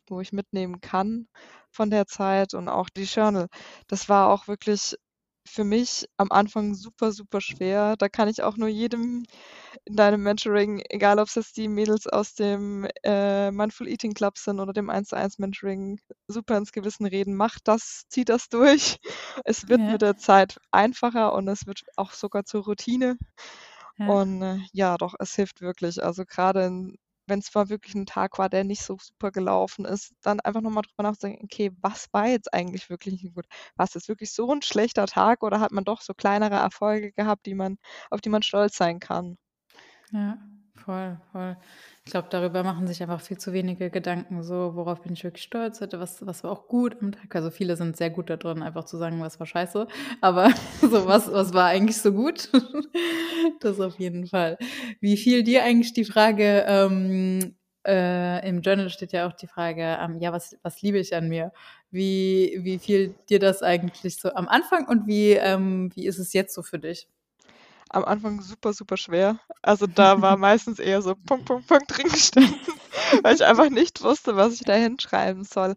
wo 0.08 0.20
ich 0.20 0.32
mitnehmen 0.32 0.80
kann 0.80 1.28
von 1.70 1.90
der 1.90 2.06
Zeit 2.06 2.54
und 2.54 2.68
auch 2.68 2.90
die 2.90 3.04
Journal. 3.04 3.48
Das 3.88 4.08
war 4.08 4.30
auch 4.30 4.48
wirklich 4.48 4.96
für 5.46 5.64
mich 5.64 6.06
am 6.16 6.30
Anfang 6.32 6.74
super, 6.74 7.12
super 7.12 7.40
schwer. 7.40 7.96
Da 7.98 8.08
kann 8.08 8.28
ich 8.28 8.42
auch 8.42 8.56
nur 8.56 8.68
jedem 8.68 9.24
in 9.84 9.96
deinem 9.96 10.22
Mentoring, 10.22 10.82
egal 10.90 11.18
ob's 11.20 11.34
jetzt 11.36 11.56
die 11.58 11.68
Mädels 11.68 12.06
aus 12.08 12.34
dem, 12.34 12.88
äh, 13.04 13.50
Mindful 13.52 13.88
Eating 13.88 14.14
Club 14.14 14.38
sind 14.38 14.60
oder 14.60 14.72
dem 14.74 14.90
Eins-zu-eins 14.90 15.38
Mentoring, 15.38 16.00
super 16.28 16.56
ins 16.58 16.72
Gewissen 16.72 17.06
reden: 17.06 17.36
„Macht 17.36 17.68
das, 17.68 18.04
zieht 18.10 18.28
das 18.30 18.48
durch. 18.50 18.98
Es 19.46 19.68
wird 19.68 19.82
Ja. 19.82 19.88
mit 19.88 20.02
der 20.02 20.16
Zeit 20.16 20.58
einfacher 20.72 21.34
und 21.34 21.48
es 21.48 21.66
wird 21.66 21.82
auch 21.96 22.12
sogar 22.12 22.44
zur 22.46 22.64
Routine.“ 22.64 23.16
Ja. 23.98 24.24
Und, 24.24 24.42
äh, 24.42 24.58
ja, 24.72 24.96
doch, 24.98 25.14
es 25.20 25.34
hilft 25.36 25.60
wirklich. 25.62 26.02
Also, 26.04 26.24
grade 26.26 26.66
in 26.66 26.96
wenn's 27.26 27.54
mal 27.54 27.68
wirklich 27.70 27.94
'n 27.94 28.06
Tag 28.06 28.38
war, 28.38 28.48
der 28.50 28.64
nicht 28.64 28.82
so 28.82 28.96
super 29.00 29.30
gelaufen 29.32 29.84
ist, 29.84 30.14
dann 30.22 30.40
einfach 30.40 30.60
noch 30.62 30.70
mal 30.70 30.82
drüber 30.82 31.04
nachzudenken: 31.04 31.44
„Okay, 31.44 31.72
was 31.82 32.08
war 32.12 32.28
jetzt 32.28 32.52
eigentlich 32.54 32.90
wirklich 32.90 33.22
gut? 33.34 33.46
War's 33.76 33.94
jetzt 33.94 34.08
wirklich 34.08 34.32
so 34.32 34.50
'n 34.52 34.62
schlechter 34.62 35.06
Tag 35.06 35.42
oder 35.42 35.60
hat 35.60 35.72
man 35.72 35.84
doch 35.84 36.00
so 36.02 36.14
kleinere 36.14 36.56
Erfolge 36.56 37.12
gehabt, 37.12 37.46
die 37.46 37.54
man 37.54 37.78
auf 38.10 38.20
die 38.20 38.30
man 38.30 38.42
stolz 38.42 38.76
sein 38.76 39.00
kann?“ 39.00 39.36
Ja, 40.12 40.38
voll, 40.84 41.18
voll. 41.32 41.56
Ich 42.04 42.10
glaube, 42.12 42.28
darüber 42.30 42.62
machen 42.62 42.86
sich 42.86 43.02
einfach 43.02 43.20
viel 43.20 43.38
zu 43.38 43.52
wenige 43.52 43.90
Gedanken 43.90 44.42
so: 44.42 44.72
„Worauf 44.74 45.00
bin 45.02 45.12
ich 45.14 45.24
wirklich 45.24 45.44
stolz 45.44 45.80
heute? 45.80 46.00
Was 46.00 46.24
was 46.26 46.44
war 46.44 46.50
auch 46.52 46.68
gut 46.68 46.96
am 47.00 47.12
Tag?“ 47.12 47.34
Also, 47.34 47.50
viele 47.50 47.76
sind 47.76 47.96
sehr 47.96 48.10
gut 48.10 48.28
da 48.30 48.36
drin, 48.36 48.62
einfach 48.62 48.84
zu 48.84 48.96
sagen: 48.98 49.20
„Was 49.20 49.38
war 49.40 49.46
scheiße?“ 49.46 49.86
Aber 50.20 50.50
so: 50.80 51.06
„Was 51.06 51.30
was 51.32 51.54
war 51.54 51.66
eigentlich 51.66 51.98
so 51.98 52.12
gut?“ 52.12 52.50
Das 53.60 53.80
auf 53.80 53.98
jeden 53.98 54.26
Fall. 54.26 54.56
Wie 55.00 55.16
fiel 55.16 55.42
dir 55.42 55.64
eigentlich 55.64 55.92
die 55.92 56.04
Frage, 56.04 56.64
ähm 56.68 57.56
äh, 57.86 58.48
im 58.48 58.62
Journal 58.62 58.88
steht 58.88 59.12
ja 59.12 59.26
auch 59.28 59.34
die 59.34 59.46
Frage, 59.46 59.82
ähm, 60.00 60.18
ja: 60.20 60.32
„Was 60.32 60.56
was 60.62 60.80
liebe 60.82 60.98
ich 60.98 61.14
an 61.14 61.28
mir?“ 61.28 61.52
Wie 61.90 62.58
wie 62.62 62.78
fiel 62.78 63.14
dir 63.28 63.38
das 63.38 63.62
eigentlich 63.62 64.16
so 64.20 64.32
am 64.34 64.48
Anfang 64.48 64.86
und 64.88 65.06
wie 65.06 65.32
ähm, 65.32 65.90
wie 65.94 66.06
ist 66.06 66.18
es 66.18 66.32
jetzt 66.32 66.54
so 66.54 66.62
für 66.62 66.78
dich? 66.78 67.08
Am 67.94 68.04
Anfang 68.04 68.40
super, 68.42 68.72
super 68.72 68.96
schwer. 68.96 69.38
Also, 69.62 69.86
da 69.86 70.20
war 70.20 70.36
meistens 70.36 70.78
eher 70.80 71.00
so 71.00 71.14
Punkt, 71.14 71.44
Punkt, 71.46 71.66
Punkt 71.68 71.96
drin 71.96 72.08
gestanden, 72.08 72.58
weil 73.22 73.34
ich 73.36 73.44
einfach 73.44 73.70
nicht 73.70 74.02
wusste, 74.02 74.36
was 74.36 74.54
ich 74.54 74.64
da 74.64 74.74
hinschreiben 74.74 75.44
soll. 75.44 75.74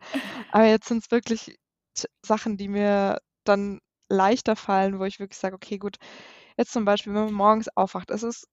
Aber 0.50 0.66
jetzt 0.66 0.88
sind's 0.88 1.12
wirklich 1.12 1.58
t 1.96 2.08
Sachen, 2.26 2.58
die 2.58 2.70
mir 2.70 3.20
dann 3.46 3.80
leichter 4.10 4.56
fallen, 4.56 5.00
wo 5.00 5.06
ich 5.06 5.20
wirklich 5.20 5.40
sage: 5.40 5.56
„Okay, 5.56 5.78
gut“ 5.80 5.98
jetzt 6.58 6.74
zum 6.74 6.86
Beispiel, 6.86 7.14
wenn 7.14 7.26
man 7.26 7.34
morgens 7.34 7.70
aufwacht, 7.76 8.12
es 8.12 8.24
ist 8.24 8.48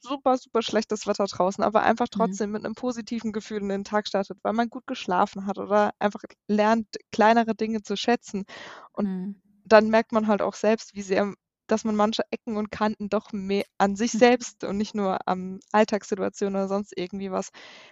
super, 0.00 0.38
super 0.38 0.62
schlechtes 0.62 1.06
Wetter 1.06 1.26
draußen, 1.26 1.64
aber 1.64 1.82
einfach 1.84 2.08
Mhm. 2.14 2.38
trotzdem 2.38 2.52
mit 2.52 2.62
'nem 2.64 2.74
positiven 2.76 3.32
Gefühl 3.32 3.62
in 3.62 3.68
den 3.70 3.84
Tag 3.84 4.08
startet, 4.08 4.38
weil 4.44 4.54
man 4.54 4.68
gut 4.70 4.86
geschlafen 4.86 5.46
hat 5.46 5.58
oder 5.58 5.92
einfach 6.00 6.22
lernt, 6.48 6.88
kleinere 7.12 7.54
Dinge 7.56 7.82
zu 7.82 7.96
schätzen. 7.96 8.44
Und 8.92 9.08
Mhm. 9.08 9.34
dann 9.64 9.88
merkt 9.90 10.12
man 10.12 10.26
halt 10.28 10.42
auch 10.42 10.54
selbst, 10.54 10.94
wie 10.94 11.02
sehr 11.02 11.34
dass 11.72 11.84
man 11.84 11.96
manche 11.96 12.22
Ecken 12.30 12.56
und 12.58 12.70
Kanten 12.72 13.08
doch 13.10 13.32
me 13.32 13.64
an 13.78 13.96
sich 13.96 14.12
selbst 14.14 14.64
und 14.64 14.76
nicht 14.78 14.94
nur 14.94 15.18
am 15.28 15.60
Alltagssituationen 15.72 16.56
oder 16.56 16.68
sonst 16.68 16.92
irgendwie 16.96 17.32
was 17.32 17.50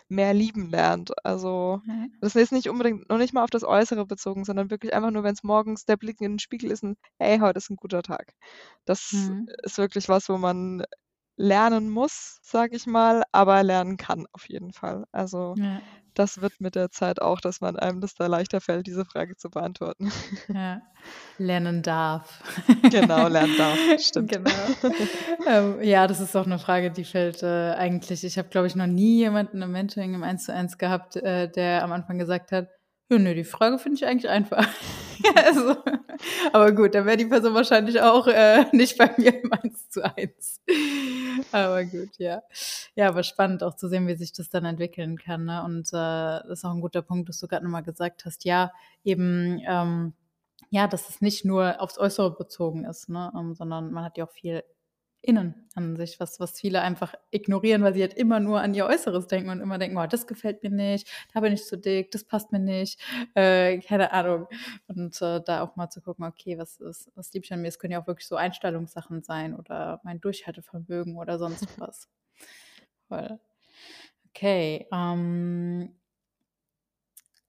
mehr 0.08 0.34
lieben 0.34 0.70
lernt. 0.70 1.12
Also, 1.24 1.80
das 2.20 2.36
ist 2.36 2.52
nicht 2.52 2.68
unbedingt 2.68 3.08
noch 3.10 3.18
nicht 3.18 3.32
mal 3.34 3.44
auf 3.44 3.50
das 3.50 3.64
Äußere 3.64 4.06
bezogen, 4.06 4.44
sondern 4.44 4.70
wirklich 4.70 4.94
einfach 4.94 5.10
nur, 5.10 5.24
wenn's 5.24 5.42
morgens 5.44 5.84
der 5.86 5.96
Blick 5.96 6.20
in 6.20 6.32
den 6.34 6.38
Spiegel 6.40 6.70
ist 6.70 6.82
und: 6.84 6.98
„Hey, 7.18 7.38
heute 7.40 7.58
ist 7.58 7.70
'n 7.70 7.76
guter 7.76 8.02
Tag.“ 8.02 8.34
Das 8.84 9.02
Mhm. 9.12 9.50
ist 9.64 9.78
wirklich 9.78 10.08
was, 10.08 10.28
wo 10.28 10.38
man 10.38 10.84
lernen 11.36 11.90
muss, 11.90 12.38
sage 12.42 12.76
ich 12.76 12.86
mal, 12.86 13.24
aber 13.32 13.62
lernen 13.62 13.96
kann 13.96 14.26
auf 14.32 14.48
jeden 14.48 14.72
Fall. 14.72 15.04
Also, 15.12 15.56
Ja. 15.56 15.82
Das 16.14 16.40
wird 16.40 16.60
mit 16.60 16.74
der 16.74 16.90
Zeit 16.90 17.20
auch, 17.22 17.40
dass 17.40 17.60
man 17.60 17.76
einem 17.76 18.00
das 18.00 18.14
da 18.14 18.26
leichter 18.26 18.60
fällt, 18.60 18.86
diese 18.86 19.04
Frage 19.04 19.36
zu 19.36 19.50
beantworten. 19.50 20.10
Ja, 20.48 20.82
lernen 21.38 21.82
darf. 21.82 22.42
Genau, 22.90 23.28
lernen 23.28 23.54
darf, 23.56 23.80
stimmt. 23.96 24.30
Genau. 24.30 24.68
Ähm, 25.46 25.82
ja, 25.82 26.06
das 26.06 26.20
ist 26.20 26.36
auch 26.36 26.46
'ne 26.46 26.58
Frage, 26.58 26.90
die 26.90 27.04
fällt, 27.04 27.42
äh, 27.42 27.72
eigentlich 27.74 28.24
ich 28.24 28.36
habe, 28.38 28.48
glaube 28.48 28.66
ich, 28.66 28.74
noch 28.76 28.86
nie 28.86 29.18
jemanden 29.18 29.62
im 29.62 29.72
Mentoring 29.72 30.14
im 30.14 30.22
Eins-zu-eins 30.22 30.78
gehabt, 30.78 31.16
äh, 31.16 31.48
der 31.50 31.84
am 31.84 31.92
Anfang 31.92 32.18
gesagt 32.18 32.52
hat: 32.52 32.68
„Ja, 33.10 33.18
ne, 33.18 33.34
die 33.34 33.44
Frage 33.44 33.78
finde 33.78 33.96
ich 33.96 34.06
eigentlich 34.06 34.28
einfach.“ 34.30 34.66
Also 35.36 35.76
aber 36.52 36.72
gut, 36.72 36.94
dann 36.94 37.06
wäre 37.06 37.16
die 37.16 37.26
Person 37.26 37.54
wahrscheinlich 37.54 38.00
auch, 38.00 38.26
äh, 38.26 38.64
nicht 38.72 38.96
bei 38.98 39.10
mir 39.16 39.42
im 39.42 39.52
Eins-zu-eins. 39.52 40.60
Aber 41.52 41.84
gut, 41.84 42.10
ja. 42.18 42.42
Ja, 42.94 43.08
aber 43.08 43.22
spannend 43.22 43.62
auch 43.62 43.74
zu 43.76 43.88
sehen, 43.88 44.06
wie 44.06 44.14
sich 44.16 44.32
das 44.32 44.48
dann 44.50 44.64
entwickeln 44.64 45.16
kann, 45.18 45.44
ne? 45.46 45.62
Und, 45.64 45.88
äh, 45.88 45.92
das 45.92 46.44
ist 46.60 46.64
auch 46.64 46.72
'n 46.74 46.80
guter 46.80 47.02
Punkt, 47.02 47.28
dass 47.28 47.38
du 47.40 47.48
grad 47.48 47.62
noch 47.62 47.70
mal 47.70 47.80
gesagt 47.82 48.24
hast, 48.24 48.44
ja, 48.44 48.72
eben, 49.04 49.60
ähm 49.66 50.14
ja, 50.72 50.86
dass 50.88 51.08
es 51.08 51.20
nicht 51.20 51.44
nur 51.44 51.80
aufs 51.80 51.98
Äußere 51.98 52.36
bezogen 52.36 52.84
ist, 52.84 53.08
ne, 53.08 53.32
ähm, 53.36 53.54
sondern 53.54 53.90
man 53.92 54.04
hat 54.04 54.16
ja 54.18 54.24
auch 54.26 54.30
viel 54.30 54.62
innen 55.22 55.68
an 55.74 55.96
sich, 55.96 56.18
was 56.20 56.40
was 56.40 56.58
viele 56.60 56.80
einfach 56.82 57.14
ignorieren, 57.30 57.82
weil 57.82 57.94
sie 57.94 58.02
halt 58.02 58.14
immer 58.14 58.40
nur 58.40 58.60
an 58.60 58.74
ihr 58.74 58.86
Äußeres 58.86 59.26
denken 59.26 59.50
und 59.50 59.60
immer 59.60 59.78
denken: 59.78 59.96
„Oh, 59.98 60.06
das 60.06 60.26
gefällt 60.26 60.62
mir 60.62 60.70
nicht, 60.70 61.08
da 61.34 61.40
bin 61.40 61.52
ich 61.52 61.64
zu 61.66 61.76
dick, 61.78 62.10
das 62.10 62.24
passt 62.24 62.52
mir 62.52 62.58
nicht“, 62.60 63.00
äh, 63.34 63.78
keine 63.80 64.12
Ahnung. 64.12 64.48
Und, 64.88 65.20
äh, 65.22 65.40
da 65.44 65.62
auch 65.62 65.76
mal 65.76 65.90
zu 65.90 66.00
gucken: 66.02 66.24
„Okay, 66.24 66.58
was 66.58 66.78
ist 66.80 67.10
was 67.14 67.32
liebe 67.32 67.44
ich 67.44 67.52
an 67.52 67.60
mir?“ 67.62 67.68
Es 67.68 67.78
können 67.78 67.92
ja 67.92 68.02
auch 68.02 68.06
wirklich 68.06 68.26
so 68.28 68.36
Einstellungssachen 68.36 69.22
sein 69.22 69.54
oder 69.54 70.00
mein 70.04 70.20
Durchhaltevermögen 70.20 71.16
oder 71.16 71.38
sonst 71.38 71.68
was. 71.78 72.08
Voll. 73.08 73.38
Okay, 74.30 74.86
ähm 74.92 75.94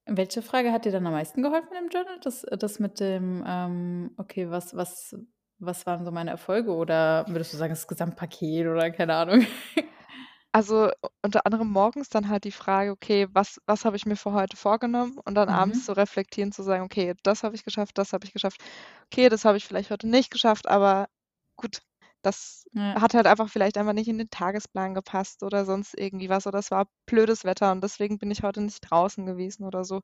welche 0.05 0.41
Frage 0.41 0.71
hat 0.71 0.85
dir 0.85 0.91
dann 0.91 1.05
am 1.07 1.13
meisten 1.13 1.41
geholfen 1.43 1.69
im 1.79 1.89
Journal? 1.89 2.19
Das 2.21 2.41
das 2.59 2.79
mit 2.79 2.99
dem, 2.99 3.43
ähm: 3.47 4.11
„Okay, 4.17 4.49
was 4.49 4.75
was 4.75 5.15
was 5.61 5.85
waren 5.85 6.05
so 6.05 6.11
meine 6.11 6.31
Erfolge?“ 6.31 6.73
Oder 6.73 7.25
würdest 7.29 7.53
du 7.53 7.57
sagen, 7.57 7.71
das 7.71 7.87
Gesamtpaket 7.87 8.67
oder 8.67 8.91
keine 8.91 9.15
Ahnung? 9.15 9.45
Also, 10.53 10.91
unter 11.23 11.45
anderem 11.45 11.69
morgens 11.71 12.09
dann 12.09 12.27
halt 12.29 12.43
die 12.43 12.51
Frage: 12.51 12.91
„Okay, 12.91 13.27
was 13.31 13.61
was 13.67 13.85
habe 13.85 13.95
ich 13.95 14.05
mir 14.05 14.17
für 14.17 14.33
heute 14.33 14.57
vorgenommen?“ 14.57 15.17
Und 15.23 15.35
dann 15.35 15.47
abends 15.49 15.83
Mhm. 15.83 15.85
zu 15.85 15.93
reflektieren, 15.95 16.51
zu 16.51 16.63
sagen: 16.63 16.83
„Okay, 16.83 17.13
das 17.23 17.43
habe 17.43 17.55
ich 17.55 17.63
geschafft, 17.63 17.97
das 17.97 18.11
habe 18.13 18.25
ich 18.25 18.33
geschafft. 18.33 18.61
Okay, 19.11 19.29
das 19.29 19.45
habe 19.45 19.57
ich 19.57 19.65
vielleicht 19.65 19.91
heute 19.91 20.07
nicht 20.09 20.29
geschafft, 20.31 20.67
aber 20.67 21.07
gut, 21.55 21.81
das 22.21 22.65
Ja. 22.73 22.97
hat 22.99 23.13
halt 23.13 23.27
einfach 23.27 23.49
vielleicht 23.49 23.77
einfach 23.77 23.93
nicht 23.93 24.09
in 24.09 24.17
den 24.17 24.29
Tagesplan 24.29 24.93
gepasst 24.93 25.41
oder 25.43 25.63
sonst 25.65 25.97
irgendwie 25.97 26.27
was 26.29 26.45
oder 26.47 26.59
es 26.59 26.71
war 26.71 26.87
blödes 27.05 27.45
Wetter 27.45 27.71
und 27.71 27.81
deswegen 27.83 28.17
bin 28.19 28.29
ich 28.31 28.43
heute 28.43 28.59
nicht 28.61 28.81
draußen 28.81 29.25
gewesen 29.25 29.63
oder 29.65 29.85
so.“ 29.85 30.01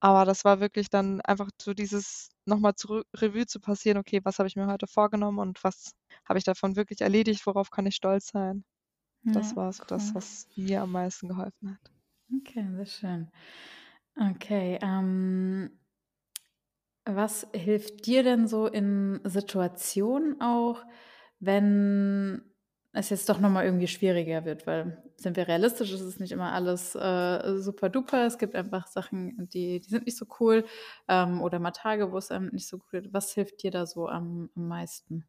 Aber 0.00 0.24
das 0.24 0.44
war 0.44 0.60
wirklich 0.60 0.88
dann 0.90 1.20
einfach 1.22 1.48
so 1.60 1.74
dieses 1.74 2.30
noch 2.50 2.60
mal 2.60 2.74
zurü 2.76 3.02
Revue 3.16 3.46
zu 3.46 3.60
passieren: 3.60 3.98
„Okay, 3.98 4.20
was 4.24 4.38
habe 4.40 4.48
ich 4.48 4.56
mir 4.56 4.66
heute 4.68 4.86
vorgenommen 4.88 5.38
und 5.40 5.64
was 5.64 5.92
habe 6.28 6.38
ich 6.40 6.44
davon 6.46 6.76
wirklich 6.76 7.00
erledigt? 7.02 7.46
Worauf 7.46 7.70
kann 7.70 7.86
ich 7.86 7.96
stolz 7.96 8.28
sein?“ 8.28 8.64
Das 9.32 9.54
Ja, 9.54 9.56
war 9.56 9.72
so 9.72 9.84
das, 9.86 10.14
cool. 10.14 10.14
was 10.14 10.48
mir 10.56 10.82
am 10.82 10.92
meisten 10.92 11.28
geholfen 11.28 11.72
hat. 11.72 11.92
Okay, 12.38 12.66
sehr 12.76 12.86
schön. 12.86 13.30
Okay, 14.16 14.78
ähm 14.82 15.78
was 17.06 17.46
hilft 17.54 18.06
dir 18.06 18.22
denn 18.22 18.46
so 18.46 18.66
in 18.66 19.20
Situationen 19.24 20.40
auch, 20.40 20.84
wenn 21.38 22.42
es 22.92 23.10
jetzt 23.10 23.28
doch 23.28 23.38
noch 23.40 23.50
mal 23.50 23.64
irgendwie 23.64 23.86
schwieriger 23.88 24.44
wird? 24.44 24.66
Weil, 24.66 25.02
sind 25.16 25.36
wir 25.36 25.46
realistisch, 25.48 25.92
es 25.92 26.00
ist 26.00 26.20
nicht 26.20 26.32
immer 26.32 26.52
alles, 26.52 26.94
äh, 26.94 27.58
super 27.58 27.88
duper. 27.88 28.26
Es 28.26 28.38
gibt 28.38 28.54
einfach 28.56 28.86
Sachen, 28.88 29.48
die 29.48 29.80
die 29.80 29.88
sind 29.88 30.06
nicht 30.06 30.16
so 30.18 30.26
cool, 30.40 30.64
ähm, 31.08 31.40
oder 31.42 31.58
mal 31.60 31.70
Tage, 31.72 32.12
wo 32.12 32.18
es 32.18 32.30
einem 32.30 32.48
nicht 32.52 32.66
so 32.68 32.78
gut 32.78 32.90
geht. 32.90 33.12
Was 33.12 33.32
hilft 33.34 33.62
dir 33.62 33.70
da 33.70 33.86
so 33.86 34.08
am 34.08 34.50
am 34.56 34.68
meisten? 34.68 35.26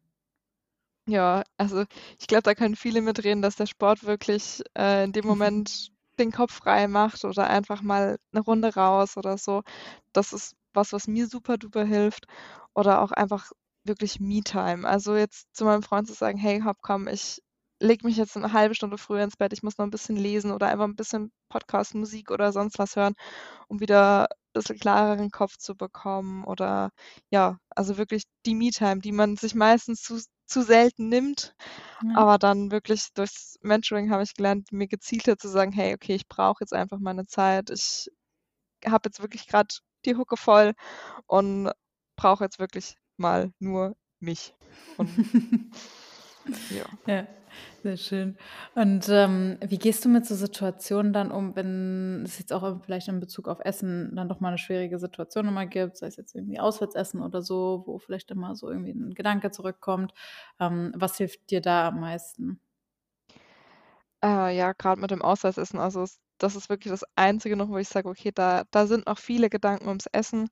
Ja, 1.08 1.42
also, 1.56 1.84
ich 2.20 2.26
glaube, 2.28 2.42
da 2.44 2.54
können 2.54 2.76
viele 2.76 3.02
mitreden, 3.02 3.42
dass 3.42 3.56
der 3.56 3.66
Sport 3.66 4.04
wirklich, 4.04 4.62
äh, 4.76 5.04
in 5.04 5.12
dem 5.12 5.26
Moment 5.26 5.88
den 6.18 6.30
Kopf 6.30 6.52
frei 6.54 6.86
macht 6.86 7.24
oder 7.24 7.48
einfach 7.50 7.82
mal 7.82 8.18
'ne 8.32 8.40
Runde 8.40 8.72
raus 8.74 9.16
oder 9.16 9.36
so. 9.36 9.62
Das 10.12 10.32
ist 10.32 10.54
was, 10.74 10.92
was 10.92 11.08
mir 11.08 11.26
super 11.26 11.58
duper 11.58 11.84
hilft 11.84 12.26
oder 12.74 13.02
auch 13.02 13.10
einfach 13.10 13.50
wirklich 13.84 14.20
Me-Time. 14.20 14.86
Also, 14.88 15.16
jetzt 15.16 15.48
zu 15.56 15.64
meinem 15.64 15.82
Freund 15.82 16.06
zu 16.06 16.14
sagen: 16.14 16.38
„Hey, 16.38 16.60
ha 16.60 16.72
komm, 16.80 17.08
ich 17.08 17.42
lege 17.82 18.06
mich 18.06 18.16
jetzt 18.18 18.36
'ne 18.36 18.52
1/2 18.52 18.74
Stunde 18.74 18.98
früher 18.98 19.24
ins 19.24 19.36
Bett, 19.36 19.52
ich 19.54 19.62
muss 19.64 19.78
noch 19.78 19.86
'n 19.86 19.90
bisschen 19.92 20.16
lesen 20.16 20.52
oder 20.52 20.68
einfach 20.68 20.86
'n 20.86 20.96
bisschen 20.96 21.32
Podcast, 21.50 21.94
Musik 21.96 22.30
oder 22.32 22.52
sonst 22.52 22.78
was 22.80 22.96
hören, 22.96 23.14
um 23.68 23.80
wieder 23.80 24.28
bisschen 24.54 24.78
klareren 24.80 25.30
Kopf 25.32 25.58
zu 25.58 25.76
bekommen.“ 25.76 26.44
Oder 26.44 26.90
ja, 27.30 27.58
also, 27.70 27.98
wirklich 27.98 28.24
die 28.46 28.54
Me-Time, 28.56 29.00
die 29.00 29.12
man 29.12 29.36
sich 29.36 29.54
meistens 29.56 30.02
zus 30.02 30.26
zu 30.46 30.62
selten 30.62 31.08
nimmt. 31.10 31.54
Ja. 32.02 32.10
Aber 32.16 32.38
dann 32.38 32.70
wirklich 32.72 33.08
durchs 33.14 33.58
Mentoring 33.62 34.10
habe 34.12 34.22
ich 34.24 34.34
gelernt, 34.34 34.72
mir 34.72 34.88
gezielter 34.88 35.38
zu 35.38 35.48
sagen, 35.48 35.72
hey, 35.72 35.94
okay, 35.94 36.14
ich 36.16 36.28
brauche 36.28 36.62
jetzt 36.64 36.74
einfach 36.74 36.98
meine 37.00 37.26
Zeit. 37.26 37.70
Ich 37.70 38.08
habe 38.86 39.08
jetzt 39.08 39.22
wirklich 39.22 39.46
gerade 39.48 39.74
die 40.06 40.16
Hucke 40.16 40.36
voll 40.38 40.74
und 41.26 41.70
brauche 42.16 42.44
jetzt 42.44 42.58
wirklich 42.60 42.96
mal 43.18 43.52
nur 43.60 43.96
mich. 44.20 44.54
Und 44.96 45.10
ja. 46.70 46.86
ja. 47.06 47.26
Sehr 47.82 47.96
schön. 47.96 48.36
Und 48.74 49.08
ähm, 49.08 49.58
wie 49.60 49.78
gehst 49.78 50.04
du 50.04 50.08
mit 50.08 50.24
so 50.24 50.34
Situationen 50.34 51.12
dann 51.12 51.32
um, 51.32 51.56
wenn 51.56 52.22
es 52.24 52.38
jetzt 52.38 52.52
auch 52.52 52.80
vielleicht 52.84 53.08
in 53.08 53.20
Bezug 53.20 53.48
auf 53.48 53.58
Essen 53.60 54.14
dann 54.14 54.28
doch 54.28 54.40
mal 54.40 54.48
eine 54.48 54.58
schwierige 54.58 54.98
Situation 54.98 55.48
immer 55.48 55.66
gibt, 55.66 55.96
sei 55.96 56.06
es 56.06 56.16
jetzt 56.16 56.34
irgendwie 56.34 56.60
Auswärtsessen 56.60 57.20
oder 57.20 57.42
so, 57.42 57.82
wo 57.86 57.98
vielleicht 57.98 58.30
immer 58.30 58.54
so 58.54 58.70
irgendwie 58.70 58.92
ein 58.92 59.14
Gedanke 59.14 59.50
zurückkommt. 59.50 60.14
Ähm, 60.60 60.92
was 60.96 61.16
hilft 61.16 61.50
dir 61.50 61.60
da 61.60 61.88
am 61.88 62.00
meisten? 62.00 62.60
Äh, 64.22 64.56
ja, 64.56 64.72
gerade 64.72 65.00
mit 65.00 65.10
dem 65.10 65.22
Auswärtsessen, 65.22 65.80
also 65.80 66.02
es, 66.02 66.20
das 66.38 66.54
ist 66.56 66.68
wirklich 66.68 66.92
das 66.92 67.04
Einzige 67.16 67.56
noch, 67.56 67.68
wo 67.68 67.78
ich 67.78 67.88
sage, 67.88 68.08
okay, 68.08 68.30
da, 68.32 68.62
da 68.70 68.86
sind 68.86 69.06
noch 69.06 69.18
viele 69.18 69.50
Gedanken 69.50 69.88
ums 69.88 70.06
Essen. 70.12 70.42
Mhm. 70.42 70.48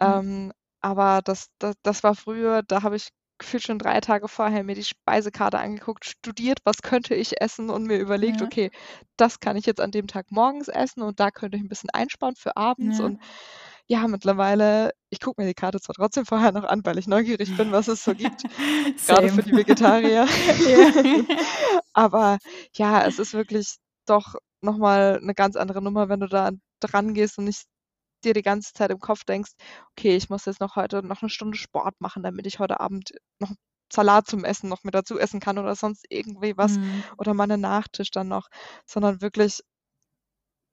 Ähm, 0.00 0.52
aber 0.80 1.20
das, 1.22 1.48
das, 1.58 1.76
das 1.82 2.02
war 2.02 2.14
früher, 2.14 2.62
da 2.62 2.82
habe 2.82 2.96
ich 2.96 3.08
gefühlt 3.44 3.62
schon 3.62 3.78
drei 3.78 4.00
Tage 4.00 4.26
vorher 4.26 4.64
mir 4.64 4.74
die 4.74 4.84
Speisekarte 4.84 5.58
angeguckt, 5.58 6.06
studiert, 6.06 6.60
was 6.64 6.80
könnte 6.80 7.14
ich 7.14 7.40
essen 7.42 7.68
und 7.68 7.84
mir 7.84 7.98
überlegt, 7.98 8.40
ja. 8.40 8.46
okay, 8.46 8.70
das 9.18 9.38
kann 9.38 9.56
ich 9.56 9.66
jetzt 9.66 9.80
an 9.80 9.90
dem 9.90 10.06
Tag 10.06 10.30
morgens 10.30 10.68
essen 10.68 11.02
und 11.02 11.20
da 11.20 11.30
könnte 11.30 11.58
ich 11.58 11.62
ein 11.62 11.68
bisschen 11.68 11.90
einsparen 11.90 12.36
für 12.36 12.56
abends. 12.56 12.98
Ja. 12.98 13.04
Und 13.04 13.20
ja, 13.86 14.08
mittlerweile, 14.08 14.92
ich 15.10 15.20
gucke 15.20 15.42
mir 15.42 15.46
die 15.46 15.54
Karte 15.54 15.78
zwar 15.78 15.94
trotzdem 15.94 16.24
vorher 16.24 16.52
noch 16.52 16.64
an, 16.64 16.80
weil 16.84 16.96
ich 16.96 17.06
neugierig 17.06 17.54
bin, 17.54 17.70
was 17.70 17.86
es 17.88 18.02
so 18.02 18.14
gibt, 18.14 18.44
gerade 19.06 19.28
für 19.28 19.42
die 19.42 19.52
Vegetarier. 19.52 20.26
Aber 21.92 22.38
ja, 22.74 23.06
es 23.06 23.18
ist 23.18 23.34
wirklich 23.34 23.76
doch 24.06 24.36
nochmal 24.62 25.20
eine 25.22 25.34
ganz 25.34 25.56
andere 25.56 25.82
Nummer, 25.82 26.08
wenn 26.08 26.20
du 26.20 26.28
da 26.28 26.50
dran 26.80 27.12
gehst 27.12 27.36
und 27.36 27.44
nicht 27.44 27.64
dir 28.24 28.34
die 28.34 28.42
ganze 28.42 28.72
Zeit 28.72 28.90
im 28.90 29.00
Kopf 29.00 29.24
denkst, 29.24 29.52
okay, 29.92 30.16
ich 30.16 30.28
muss 30.30 30.46
jetzt 30.46 30.60
noch 30.60 30.76
heute 30.76 31.02
noch 31.02 31.22
eine 31.22 31.30
Stunde 31.30 31.56
Sport 31.56 32.00
machen, 32.00 32.22
damit 32.22 32.46
ich 32.46 32.58
heute 32.58 32.80
Abend 32.80 33.12
noch 33.38 33.52
Salat 33.92 34.26
zum 34.26 34.44
Essen 34.44 34.68
noch 34.68 34.82
mit 34.82 34.94
dazu 34.94 35.18
essen 35.18 35.40
kann 35.40 35.58
oder 35.58 35.76
sonst 35.76 36.06
irgendwie 36.08 36.56
was 36.56 36.78
mhm. 36.78 37.04
oder 37.18 37.34
mal 37.34 37.44
einen 37.44 37.60
Nachtisch 37.60 38.10
dann 38.10 38.28
noch, 38.28 38.48
sondern 38.86 39.20
wirklich 39.20 39.60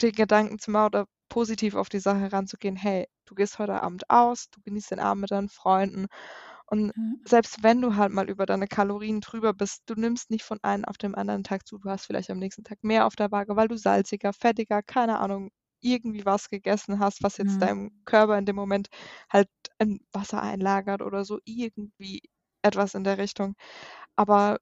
den 0.01 0.13
Gedanken 0.13 0.59
zu 0.59 0.71
machen 0.71 0.87
oder 0.87 1.05
positiv 1.29 1.75
auf 1.75 1.89
die 1.89 1.99
Sache 1.99 2.31
ranzugehen, 2.31 2.75
hey, 2.75 3.07
du 3.25 3.35
gehst 3.35 3.59
heute 3.59 3.81
Abend 3.81 4.09
aus, 4.09 4.49
du 4.51 4.59
genießt 4.61 4.91
den 4.91 4.99
Abend 4.99 5.21
mit 5.21 5.31
deinen 5.31 5.49
Freunden 5.49 6.07
und 6.71 6.95
mhm. 6.95 7.21
selbst 7.25 7.63
wenn 7.63 7.81
du 7.81 7.95
halt 7.97 8.13
mal 8.13 8.29
über 8.29 8.45
deine 8.45 8.65
Kalorien 8.65 9.19
drüber 9.19 9.53
bist, 9.53 9.83
du 9.87 9.95
nimmst 9.95 10.29
nicht 10.29 10.43
von 10.43 10.57
einem 10.61 10.85
auf 10.85 10.97
dem 10.97 11.15
anderen 11.15 11.43
Tag 11.43 11.67
zu, 11.67 11.77
du 11.77 11.89
hast 11.89 12.05
vielleicht 12.05 12.29
am 12.29 12.39
nächsten 12.39 12.63
Tag 12.63 12.77
mehr 12.81 13.05
auf 13.05 13.15
der 13.15 13.31
Waage, 13.31 13.57
weil 13.57 13.67
du 13.67 13.77
salziger, 13.77 14.31
fettiger, 14.31 14.81
keine 14.81 15.19
Ahnung, 15.19 15.51
irgendwie 15.81 16.25
was 16.25 16.49
gegessen 16.49 16.99
hast, 16.99 17.23
was 17.23 17.37
jetzt 17.37 17.55
mhm. 17.55 17.59
deinem 17.59 18.03
Körper 18.05 18.37
in 18.37 18.45
dem 18.45 18.55
Moment 18.55 18.87
halt 19.29 19.49
in 19.79 19.99
Wasser 20.11 20.41
einlagert 20.41 21.01
oder 21.01 21.25
so, 21.25 21.39
irgendwie 21.45 22.21
etwas 22.61 22.95
in 22.95 23.03
der 23.03 23.17
Richtung. 23.17 23.55
Aber 24.15 24.59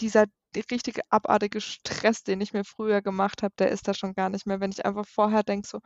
dieser 0.00 0.26
die 0.54 0.64
richtige 0.70 1.02
abartige 1.10 1.60
Stress, 1.60 2.24
den 2.24 2.40
ich 2.40 2.52
mir 2.52 2.64
früher 2.64 3.02
gemacht 3.02 3.42
habe, 3.42 3.54
der 3.58 3.70
ist 3.70 3.86
da 3.88 3.94
schon 3.94 4.14
gar 4.14 4.30
nicht 4.30 4.46
mehr. 4.46 4.60
Wenn 4.60 4.72
ich 4.72 4.84
einfach 4.84 5.06
vorher 5.06 5.42
denke, 5.42 5.68
so, 5.68 5.80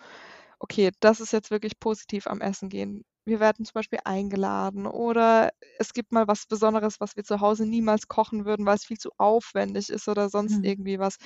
okay, 0.58 0.90
das 1.00 1.20
ist 1.20 1.32
jetzt 1.32 1.50
wirklich 1.50 1.78
positiv 1.78 2.26
am 2.26 2.40
Essen 2.40 2.68
gehen. 2.68 3.04
Wir 3.26 3.40
werden 3.40 3.64
zum 3.64 3.74
Beispiel 3.74 4.00
eingeladen 4.04 4.86
oder 4.86 5.50
es 5.78 5.92
gibt 5.94 6.12
mal 6.12 6.28
was 6.28 6.46
Besonderes, 6.46 7.00
was 7.00 7.16
wir 7.16 7.24
zu 7.24 7.40
Hause 7.40 7.66
niemals 7.66 8.08
kochen 8.08 8.44
würden, 8.44 8.66
weil 8.66 8.76
es 8.76 8.84
viel 8.84 8.98
zu 8.98 9.10
aufwendig 9.18 9.88
ist 9.90 10.08
oder 10.08 10.28
sonst 10.28 10.58
mhm. 10.58 10.64
irgendwie 10.64 10.98
was. 10.98 11.16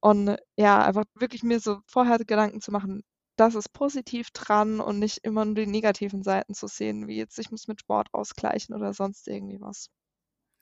Und 0.00 0.36
ja, 0.56 0.82
einfach 0.84 1.04
wirklich 1.14 1.42
mir 1.42 1.60
so 1.60 1.80
vorher 1.86 2.18
Gedanken 2.18 2.60
zu 2.60 2.70
machen, 2.72 3.02
das 3.36 3.54
ist 3.54 3.72
positiv 3.72 4.30
dran 4.32 4.80
und 4.80 4.98
nicht 4.98 5.18
immer 5.24 5.44
nur 5.46 5.54
die 5.54 5.66
negativen 5.66 6.22
Seiten 6.22 6.54
zu 6.54 6.66
sehen, 6.68 7.06
wie 7.08 7.16
jetzt 7.16 7.38
ich 7.38 7.50
muss 7.50 7.68
mit 7.68 7.80
Sport 7.80 8.08
ausgleichen 8.12 8.74
oder 8.74 8.92
sonst 8.94 9.26
irgendwie 9.28 9.60
was. 9.60 9.88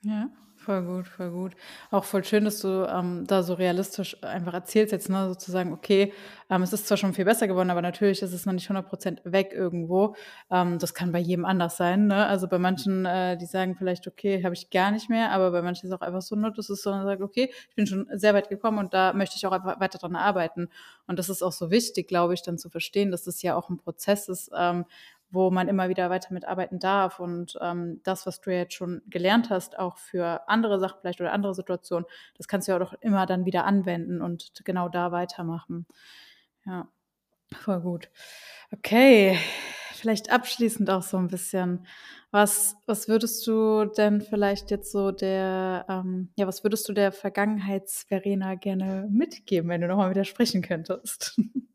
Ja, 0.03 0.29
voll 0.55 0.81
gut, 0.83 1.07
voll 1.09 1.29
gut. 1.31 1.55
Auch 1.91 2.05
voll 2.05 2.23
schön, 2.23 2.45
dass 2.45 2.59
du 2.61 2.85
ähm, 2.89 3.25
da 3.27 3.43
so 3.43 3.53
realistisch 3.53 4.21
einfach 4.23 4.53
erzählst 4.53 4.93
jetzt, 4.93 5.09
ne, 5.09 5.27
sozusagen, 5.27 5.73
okay, 5.73 6.13
ähm, 6.49 6.61
es 6.61 6.71
ist 6.71 6.87
zwar 6.87 6.95
schon 6.97 7.13
viel 7.13 7.25
besser 7.25 7.47
geworden, 7.49 7.69
aber 7.69 7.81
natürlich 7.81 8.21
ist 8.21 8.31
es 8.31 8.45
noch 8.45 8.53
nicht 8.53 8.69
100% 8.69 9.21
weg 9.25 9.51
irgendwo. 9.53 10.15
Ähm, 10.49 10.79
das 10.79 10.93
kann 10.93 11.11
bei 11.11 11.19
jedem 11.19 11.43
anders 11.43 11.75
sein, 11.75 12.07
ne? 12.07 12.25
Also 12.27 12.47
bei 12.47 12.59
manchen, 12.59 13.05
äh, 13.05 13.35
die 13.37 13.45
sagen 13.45 13.75
vielleicht, 13.75 14.07
okay, 14.07 14.41
habe 14.43 14.53
ich 14.53 14.69
gar 14.69 14.91
nicht 14.91 15.09
mehr, 15.09 15.31
aber 15.31 15.51
bei 15.51 15.61
manchen 15.61 15.85
ist 15.87 15.91
es 15.93 15.97
auch 15.99 16.05
einfach 16.05 16.21
so, 16.21 16.35
ne, 16.37 16.53
das 16.55 16.69
ist 16.69 16.81
so, 16.83 16.91
man 16.91 17.05
sagt, 17.05 17.21
okay, 17.21 17.51
ich 17.69 17.75
bin 17.75 17.85
schon 17.85 18.07
sehr 18.13 18.33
weit 18.33 18.47
gekommen 18.49 18.79
und 18.79 18.93
da 18.93 19.11
möchte 19.13 19.35
ich 19.35 19.45
auch 19.45 19.51
einfach 19.51 19.79
weiter 19.81 19.97
dran 19.99 20.15
arbeiten. 20.15 20.69
Und 21.07 21.19
das 21.19 21.27
ist 21.29 21.41
auch 21.43 21.51
so 21.51 21.71
wichtig, 21.71 22.07
glaube 22.07 22.33
ich, 22.35 22.41
dann 22.41 22.57
zu 22.57 22.69
verstehen, 22.69 23.11
dass 23.11 23.23
das 23.23 23.41
ja 23.41 23.55
auch 23.55 23.69
ein 23.69 23.77
Prozess 23.77 24.29
ist, 24.29 24.49
ähm, 24.57 24.85
wo 25.31 25.51
man 25.51 25.67
immer 25.67 25.89
wieder 25.89 26.09
weiter 26.09 26.33
mitarbeiten 26.33 26.79
darf. 26.79 27.19
Und 27.19 27.57
ähm, 27.61 28.01
das, 28.03 28.25
was 28.25 28.41
du 28.41 28.51
jetzt 28.51 28.73
schon 28.73 29.01
gelernt 29.07 29.49
hast, 29.49 29.77
auch 29.77 29.97
für 29.97 30.47
andere 30.47 30.79
Sachen 30.79 30.99
vielleicht 31.01 31.21
oder 31.21 31.33
andere 31.33 31.53
Situationen, 31.53 32.05
das 32.37 32.47
kannst 32.47 32.67
du 32.67 32.71
ja 32.71 32.81
auch 32.81 32.93
immer 33.01 33.25
dann 33.25 33.45
wieder 33.45 33.65
anwenden 33.65 34.21
und 34.21 34.51
genau 34.65 34.89
da 34.89 35.11
weitermachen. 35.11 35.85
Ja, 36.65 36.87
voll 37.53 37.81
gut. 37.81 38.09
Okay, 38.71 39.37
vielleicht 39.93 40.31
abschließend 40.31 40.89
auch 40.89 41.03
so 41.03 41.17
ein 41.17 41.27
bisschen. 41.27 41.85
Was, 42.31 42.75
was 42.85 43.07
würdest 43.07 43.45
du 43.47 43.85
denn 43.85 44.21
vielleicht 44.21 44.69
jetzt 44.69 44.91
so 44.91 45.11
der, 45.11 45.85
ähm, 45.89 46.29
ja, 46.35 46.45
was 46.45 46.63
würdest 46.63 46.87
du 46.87 46.93
der 46.93 47.11
Vergangenheits-Verena 47.11 48.53
gerne 48.55 49.07
mitgeben, 49.11 49.69
wenn 49.69 49.81
du 49.81 49.87
nochmal 49.87 50.11
wieder 50.11 50.25
sprechen 50.25 50.61
könntest? 50.61 51.39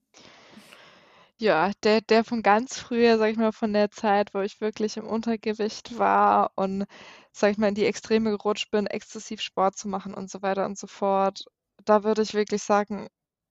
Ja, 1.40 1.70
der 1.84 2.00
der 2.00 2.24
von 2.24 2.42
ganz 2.42 2.78
früher, 2.78 3.18
sage 3.18 3.30
ich 3.32 3.36
mal, 3.38 3.52
von 3.52 3.72
der 3.72 3.90
Zeit, 3.90 4.34
wo 4.34 4.40
ich 4.40 4.60
wirklich 4.60 4.96
im 4.96 5.06
Untergewicht 5.06 5.96
war 5.98 6.50
und, 6.56 6.86
sage 7.32 7.52
ich 7.52 7.58
mal, 7.58 7.68
in 7.68 7.74
die 7.76 7.86
Extreme 7.86 8.30
gerutscht 8.30 8.70
bin, 8.72 8.86
exzessiv 8.86 9.40
Sport 9.40 9.76
zu 9.76 9.88
machen 9.88 10.12
und 10.14 10.28
so 10.30 10.42
weiter 10.42 10.64
und 10.66 10.76
so 10.78 10.86
fort. 10.88 11.44
Da 11.84 12.02
würde 12.04 12.22
ich 12.22 12.34
wirklich 12.34 12.62
sagen: 12.62 13.08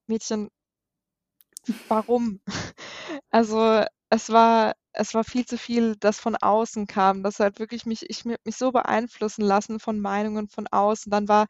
„Mädchen, 0.07 0.49
warum?“ 1.87 2.39
Also, 3.31 3.83
es 4.09 4.29
war 4.31 4.73
es 4.95 5.13
war 5.15 5.23
viel 5.23 5.45
zu 5.45 5.57
viel, 5.57 5.95
das 5.99 6.19
von 6.19 6.35
außen 6.37 6.85
kam, 6.87 7.23
dass 7.23 7.39
halt 7.39 7.59
wirklich 7.59 7.85
mich 7.87 8.09
ich 8.09 8.25
mi 8.25 8.35
mich 8.45 8.57
so 8.57 8.71
beeinflussen 8.71 9.43
lassen 9.43 9.79
von 9.79 9.99
Meinungen 9.99 10.47
von 10.49 10.67
außen. 10.67 11.11
Dann 11.11 11.27
war 11.27 11.47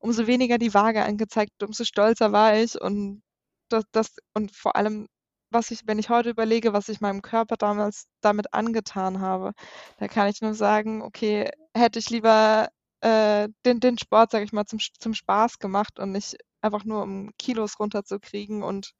umso 0.00 0.26
weniger 0.26 0.58
die 0.58 0.74
Waage 0.74 1.04
angezeigt, 1.04 1.62
umso 1.64 1.84
stolzer 1.84 2.32
war 2.32 2.56
ich 2.58 2.80
und 2.80 3.22
das 3.70 3.84
das 3.92 4.16
und 4.34 4.54
vor 4.56 4.76
allem 4.76 5.08
was 5.50 5.70
ich 5.70 5.82
wenn 5.86 5.98
ich 5.98 6.10
heute 6.10 6.30
überlege, 6.30 6.72
was 6.72 6.88
ich 6.88 7.00
meinem 7.00 7.22
Körper 7.22 7.56
damals 7.56 8.06
damit 8.20 8.54
angetan 8.54 9.20
habe, 9.20 9.52
da 9.98 10.08
kann 10.08 10.28
ich 10.28 10.40
nur 10.42 10.54
sagen: 10.54 11.02
„Okay, 11.02 11.50
hätte 11.76 11.98
ich 11.98 12.10
lieber, 12.10 12.68
äh, 13.02 13.48
den 13.66 13.80
den 13.80 13.98
Sport, 13.98 14.30
sage 14.32 14.44
ich 14.44 14.52
mal, 14.52 14.66
zum 14.66 14.78
zum 15.00 15.14
Spaß 15.14 15.58
gemacht 15.58 15.98
und 16.00 16.12
nicht 16.12 16.36
einfach 16.62 16.84
nur 16.84 17.02
um 17.02 17.30
Kilos 17.38 17.78
runterzukriegen 17.80 18.62
und 18.62 18.92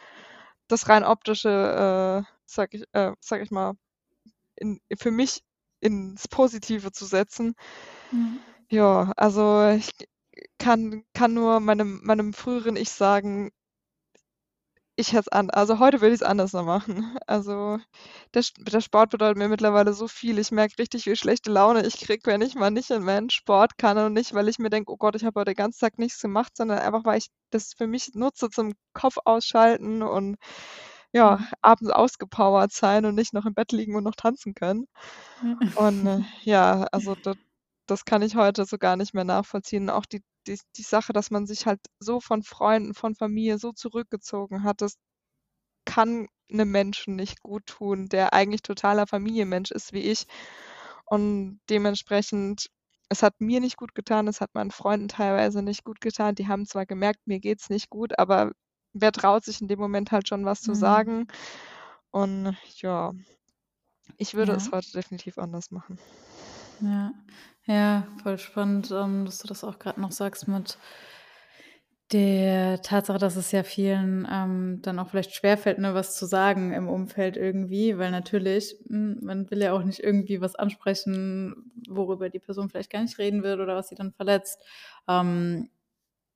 das 0.68 0.88
rein 0.88 1.04
optische, 1.04 2.24
äh, 2.26 2.32
sage 2.46 2.78
ich 2.78 2.84
äh, 2.92 3.12
sage 3.20 3.42
ich 3.44 3.50
mal, 3.50 3.74
in 4.56 4.80
für 4.98 5.10
mich 5.12 5.42
ins 5.80 6.28
Positive 6.28 6.92
zu 6.92 7.06
setzen.“ 7.06 7.54
Mhm. 8.12 8.40
Ja, 8.70 9.12
also 9.16 9.68
ich 9.70 9.90
kann 10.58 11.04
kann 11.14 11.34
nur 11.34 11.60
meinem 11.60 12.00
meinem 12.04 12.32
früheren 12.34 12.76
Ich 12.76 12.90
sagen 12.90 13.50
ich 14.96 15.08
hätte 15.12 15.20
es 15.20 15.28
an 15.28 15.50
also, 15.50 15.78
heute 15.78 16.00
würde 16.02 16.14
ich 16.14 16.20
es 16.20 16.26
anders 16.26 16.52
noch 16.52 16.64
machen. 16.64 17.16
Also, 17.26 17.78
der 18.34 18.42
der 18.58 18.80
Sport 18.82 19.10
bedeutet 19.10 19.38
mir 19.38 19.48
mittlerweile 19.48 19.92
so 19.94 20.08
viel. 20.08 20.38
Ich 20.38 20.50
merke 20.52 20.78
richtig, 20.78 21.06
wie 21.06 21.16
schlechte 21.16 21.50
Laune 21.50 21.86
ich 21.86 21.98
kriege, 22.00 22.22
wenn 22.26 22.42
ich 22.42 22.54
mal 22.54 22.70
nicht 22.70 22.90
in 22.90 23.02
meinen 23.04 23.30
Sport 23.30 23.78
kann 23.78 23.98
und 23.98 24.12
nicht, 24.14 24.34
weil 24.34 24.48
ich 24.48 24.58
mir 24.58 24.70
denke: 24.70 24.92
„Oh 24.92 24.96
Gott, 24.98 25.16
ich 25.16 25.24
habe 25.24 25.40
heute 25.40 25.52
den 25.52 25.56
ganzen 25.56 25.80
Tag 25.80 25.98
nichts 25.98 26.20
gemacht“, 26.20 26.56
sondern 26.56 26.78
einfach, 26.80 27.04
weil 27.04 27.18
ich 27.18 27.28
das 27.50 27.72
für 27.76 27.86
mich 27.86 28.10
nutze 28.14 28.50
zum 28.50 28.74
Kopf 28.94 29.16
ausschalten 29.24 30.02
und, 30.02 30.36
ja, 31.12 31.38
mhm. 31.38 31.48
abends 31.62 31.90
ausgepowert 31.92 32.72
sein 32.72 33.04
und 33.06 33.14
nicht 33.16 33.32
noch 33.34 33.46
im 33.46 33.54
Bett 33.54 33.72
liegen 33.72 33.96
und 33.96 34.04
noch 34.04 34.16
tanzen 34.16 34.54
können. 34.54 34.86
Und, 35.74 36.06
äh, 36.06 36.20
ja, 36.42 36.84
also, 36.92 37.14
da 37.22 37.34
das 37.90 38.04
kann 38.04 38.22
ich 38.22 38.36
heute 38.36 38.64
so 38.66 38.78
gar 38.78 38.96
nicht 38.96 39.14
mehr 39.14 39.24
nachvollziehen. 39.24 39.90
Auch 39.90 40.06
die 40.06 40.22
die 40.46 40.58
die 40.76 40.82
Sache, 40.82 41.12
dass 41.12 41.30
man 41.30 41.46
sich 41.46 41.66
halt 41.66 41.80
so 42.00 42.20
von 42.20 42.42
Freunden, 42.42 42.94
von 42.94 43.14
Familie 43.14 43.58
so 43.58 43.72
zurückgezogen 43.72 44.64
hat, 44.64 44.80
das 44.82 44.94
kann 45.86 46.28
'nem 46.50 46.70
Menschen 46.70 47.16
nicht 47.16 47.42
gut 47.42 47.66
tun, 47.66 48.08
der 48.08 48.32
eigentlich 48.34 48.62
totaler 48.62 49.06
Familienmensch 49.06 49.70
ist 49.72 49.92
wie 49.92 50.00
ich. 50.02 50.26
Und 51.06 51.60
dementsprechend 51.70 52.68
es 53.10 53.22
hat 53.24 53.34
mir 53.40 53.60
nicht 53.60 53.76
gut 53.76 53.94
getan, 53.94 54.28
es 54.28 54.40
hat 54.40 54.54
meinen 54.54 54.70
Freunden 54.72 55.08
teilweise 55.08 55.62
nicht 55.62 55.84
gut 55.84 56.00
getan. 56.00 56.34
Die 56.36 56.48
haben 56.48 56.66
zwar 56.66 56.86
gemerkt, 56.86 57.20
mir 57.26 57.40
geht's 57.40 57.70
nicht 57.70 57.90
gut, 57.90 58.18
aber 58.18 58.52
wer 58.94 59.12
traut 59.12 59.44
sich 59.44 59.60
in 59.60 59.68
dem 59.68 59.80
Moment 59.80 60.12
halt 60.12 60.28
schon 60.28 60.44
was 60.46 60.62
zu 60.62 60.74
mhm. 60.74 60.74
sagen? 60.74 61.26
Und 62.12 62.56
ja, 62.82 63.12
ich 64.18 64.34
würde 64.34 64.52
Ja. 64.52 64.56
es 64.56 64.72
heute 64.72 64.92
definitiv 64.92 65.38
anders 65.38 65.70
machen. 65.72 66.00
Ja. 66.80 67.12
Ja, 67.70 68.06
voll 68.22 68.36
spannend, 68.38 68.90
ähm, 68.90 69.24
dass 69.24 69.38
du 69.38 69.48
das 69.48 69.64
auch 69.64 69.78
grad 69.78 69.96
noch 69.96 70.12
sagst 70.12 70.46
mit 70.48 70.76
der 72.12 72.82
Tatsache, 72.82 73.18
dass 73.18 73.36
es 73.36 73.52
ja 73.52 73.62
vielen, 73.62 74.26
ähm, 74.30 74.80
dann 74.82 74.98
auch 74.98 75.10
vielleicht 75.10 75.32
schwerfällt, 75.32 75.78
ne, 75.78 75.94
was 75.94 76.16
zu 76.16 76.26
sagen 76.26 76.72
im 76.72 76.88
Umfeld 76.88 77.36
irgendwie, 77.36 77.98
weil 77.98 78.10
natürlich 78.10 78.74
hm, 78.88 79.18
man 79.22 79.48
will 79.50 79.62
ja 79.62 79.72
auch 79.72 79.84
nicht 79.84 80.00
irgendwie 80.00 80.40
was 80.40 80.56
ansprechen, 80.56 81.70
worüber 81.88 82.28
die 82.28 82.40
Person 82.40 82.68
vielleicht 82.68 82.90
gar 82.90 83.02
nicht 83.02 83.18
reden 83.18 83.44
will 83.44 83.60
oder 83.60 83.76
was 83.76 83.88
sie 83.90 83.94
dann 83.94 84.10
verletzt. 84.12 84.60
Ähm, 85.08 85.70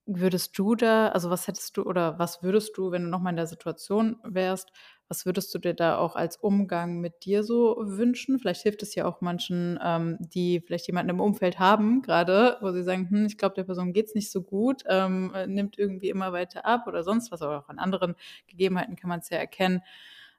würdest 0.07 0.59
du 0.59 0.75
da 0.75 1.09
also, 1.09 1.31
was 1.31 1.47
hättest 1.49 1.77
du 1.77 1.83
oder 1.85 2.19
was 2.19 2.43
würdest 2.43 2.77
du, 2.77 2.91
wenn 2.93 3.03
du 3.05 3.09
noch 3.09 3.21
mal 3.21 3.31
in 3.31 3.37
der 3.37 3.47
Situation 3.47 4.17
wärst 4.25 4.71
was 5.09 5.27
würdest 5.27 5.55
du 5.55 5.59
dir 5.59 5.75
da 5.75 5.99
auch 5.99 6.17
als 6.17 6.39
Umgang 6.39 6.99
mit 7.01 7.27
dir 7.27 7.45
so 7.45 7.77
wünschen? 7.79 8.39
Vielleicht 8.39 8.63
hilft 8.63 8.83
es 8.83 8.95
ja 8.95 9.05
auch 9.05 9.21
manchen, 9.21 9.79
ähm, 9.85 10.17
die 10.21 10.61
vielleicht 10.61 10.87
jemanden 10.87 11.11
im 11.11 11.21
Umfeld 11.21 11.59
haben 11.59 12.01
grade, 12.03 12.57
wo 12.63 12.73
sie 12.73 12.83
sagen: 12.83 13.09
„Hm, 13.11 13.27
ich 13.27 13.37
glaube, 13.37 13.55
der 13.55 13.65
Person 13.65 13.93
geht's 13.93 14.15
nicht 14.15 14.31
so 14.31 14.43
gut, 14.43 14.83
ähm, 14.89 15.31
äh, 15.35 15.47
nimmt 15.47 15.79
irgendwie 15.79 16.09
immer 16.09 16.33
weiter 16.33 16.65
ab“ 16.65 16.87
oder 16.87 17.03
sonst 17.05 17.31
was, 17.33 17.43
aber 17.43 17.59
auch 17.59 17.69
an 17.69 17.79
anderen 17.79 18.15
Gegebenheiten 18.47 18.97
kann 18.97 19.09
man's 19.11 19.29
ja 19.31 19.37
erkennen. 19.39 19.83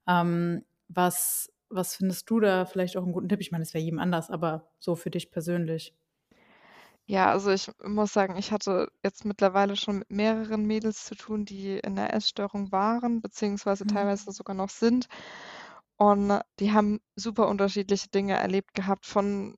Ähm, 0.08 0.66
was 0.90 1.52
was 1.70 1.96
findest 1.96 2.30
du 2.30 2.40
da 2.40 2.66
vielleicht 2.66 2.98
auch 2.98 3.06
'n 3.06 3.12
guten 3.14 3.30
Tipp? 3.30 3.42
Ich 3.42 3.52
meine, 3.52 3.64
es 3.64 3.74
wäre 3.74 3.84
jedem 3.84 4.00
anders, 4.00 4.30
aber 4.32 4.68
so 4.80 4.96
für 4.96 5.12
dich 5.12 5.32
persönlich. 5.32 5.94
Ja, 7.10 7.30
also 7.30 7.52
ich 7.52 7.70
muss 7.84 8.14
sagen, 8.14 8.36
ich 8.36 8.52
hatte 8.52 8.92
jetzt 9.04 9.26
mittlerweile 9.26 9.76
schon 9.76 10.00
mit 10.00 10.10
mehreren 10.10 10.66
Mädels 10.66 11.06
zu 11.06 11.14
tun, 11.14 11.46
die 11.46 11.78
in 11.78 11.94
'ner 11.94 12.12
Essstörung 12.12 12.72
waren, 12.72 13.22
beziehungsweise 13.22 13.86
Mhm. 13.86 13.86
teilweise 13.86 14.32
sogar 14.32 14.56
noch 14.56 14.70
sind. 14.70 15.06
Und 15.98 16.42
die 16.60 16.72
haben 16.74 17.00
super 17.16 17.48
unterschiedliche 17.48 18.10
Dinge 18.10 18.34
erlebt 18.36 18.74
gehabt 18.74 19.06
von, 19.06 19.56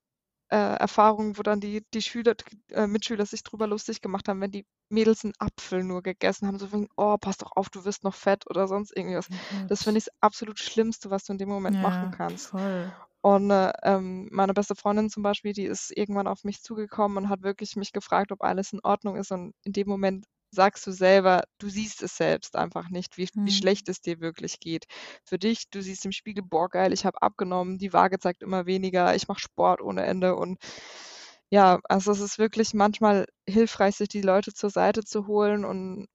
äh, 0.50 0.58
Erfahrungen, 0.58 1.38
wo 1.38 1.44
dann 1.44 1.62
die 1.62 1.84
die 1.94 2.02
Schüler 2.02 2.36
äh, 2.72 2.86
Mitschüler 2.88 3.26
sich 3.26 3.44
drüber 3.44 3.66
lustig 3.68 4.02
gemacht 4.02 4.28
haben, 4.28 4.42
wenn 4.42 4.52
die 4.52 4.66
Mädels 4.90 5.24
'n 5.24 5.34
Apfel 5.40 5.84
nur 5.86 6.02
gegessen 6.04 6.48
haben, 6.48 6.60
so 6.60 6.68
von 6.68 6.82
wegen: 6.82 6.92
„Oh, 6.98 7.18
pass 7.18 7.38
doch 7.38 7.52
auf, 7.56 7.70
du 7.70 7.86
wirst 7.86 8.04
noch 8.04 8.16
fett“ 8.16 8.46
oder 8.50 8.68
sonst 8.68 8.92
irgendwie 8.96 9.16
was. 9.18 9.28
Oh 9.32 9.46
Das 9.68 9.84
finde 9.84 10.00
Gott. 10.00 10.00
ich 10.00 10.06
das 10.06 10.16
absolut 10.22 10.60
Schlimmste, 10.60 11.10
was 11.12 11.24
du 11.26 11.34
in 11.34 11.40
dem 11.40 11.50
Moment 11.50 11.80
machen 11.82 12.10
Ja, 12.10 12.12
kannst. 12.12 12.52
voll. 12.52 12.96
Und, 13.28 13.52
äh, 13.52 13.72
ähm, 13.84 14.30
meine 14.32 14.54
beste 14.54 14.76
Freundin 14.76 15.10
zum 15.10 15.24
Beispiel, 15.24 15.52
die 15.54 15.66
ist 15.66 15.92
irgendwann 15.96 16.28
auf 16.28 16.44
mich 16.44 16.62
zugekommen 16.62 17.18
und 17.18 17.30
hat 17.30 17.44
wirklich 17.44 17.76
mich 17.76 17.92
gefragt, 17.92 18.32
ob 18.32 18.42
alles 18.44 18.72
in 18.74 18.80
Ordnung 18.84 19.18
ist. 19.18 19.32
Und 19.32 19.54
in 19.66 19.74
dem 19.74 19.88
Moment 19.90 20.26
sagst 20.52 20.88
du 20.88 20.92
selber 20.92 21.44
du 21.60 21.68
siehst 21.70 22.02
es 22.04 22.16
selbst 22.16 22.56
einfach 22.56 22.90
nicht, 22.90 23.18
wie 23.18 23.28
wie 23.44 23.52
Mhm. 23.52 23.52
schlecht 23.52 23.90
es 23.90 24.02
dir 24.02 24.22
wirklich 24.22 24.60
geht. 24.62 24.86
Für 25.26 25.38
dich 25.38 25.70
du 25.72 25.82
siehst 25.82 26.06
im 26.06 26.14
Spiegel: 26.14 26.44
„Boah, 26.46 26.70
geil, 26.70 26.94
ich 26.94 27.06
habe 27.06 27.22
abgenommen, 27.22 27.78
die 27.80 27.92
Waage 27.94 28.20
zeigt 28.20 28.44
immer 28.44 28.66
weniger, 28.66 29.14
ich 29.16 29.28
mache 29.28 29.42
Sport 29.42 29.82
ohne 29.82 30.04
Ende.“ 30.06 30.36
Und 30.36 30.58
ja, 31.50 31.80
also 31.90 32.12
es 32.12 32.20
ist 32.22 32.40
wirklich 32.40 32.74
manchmal 32.74 33.26
hilfreich, 33.48 33.96
sich 33.98 34.10
die 34.10 34.22
Leute 34.22 34.54
zur 34.54 34.70
Seite 34.70 35.04
zu 35.04 35.28
holen. 35.28 35.66
Und 35.66 36.08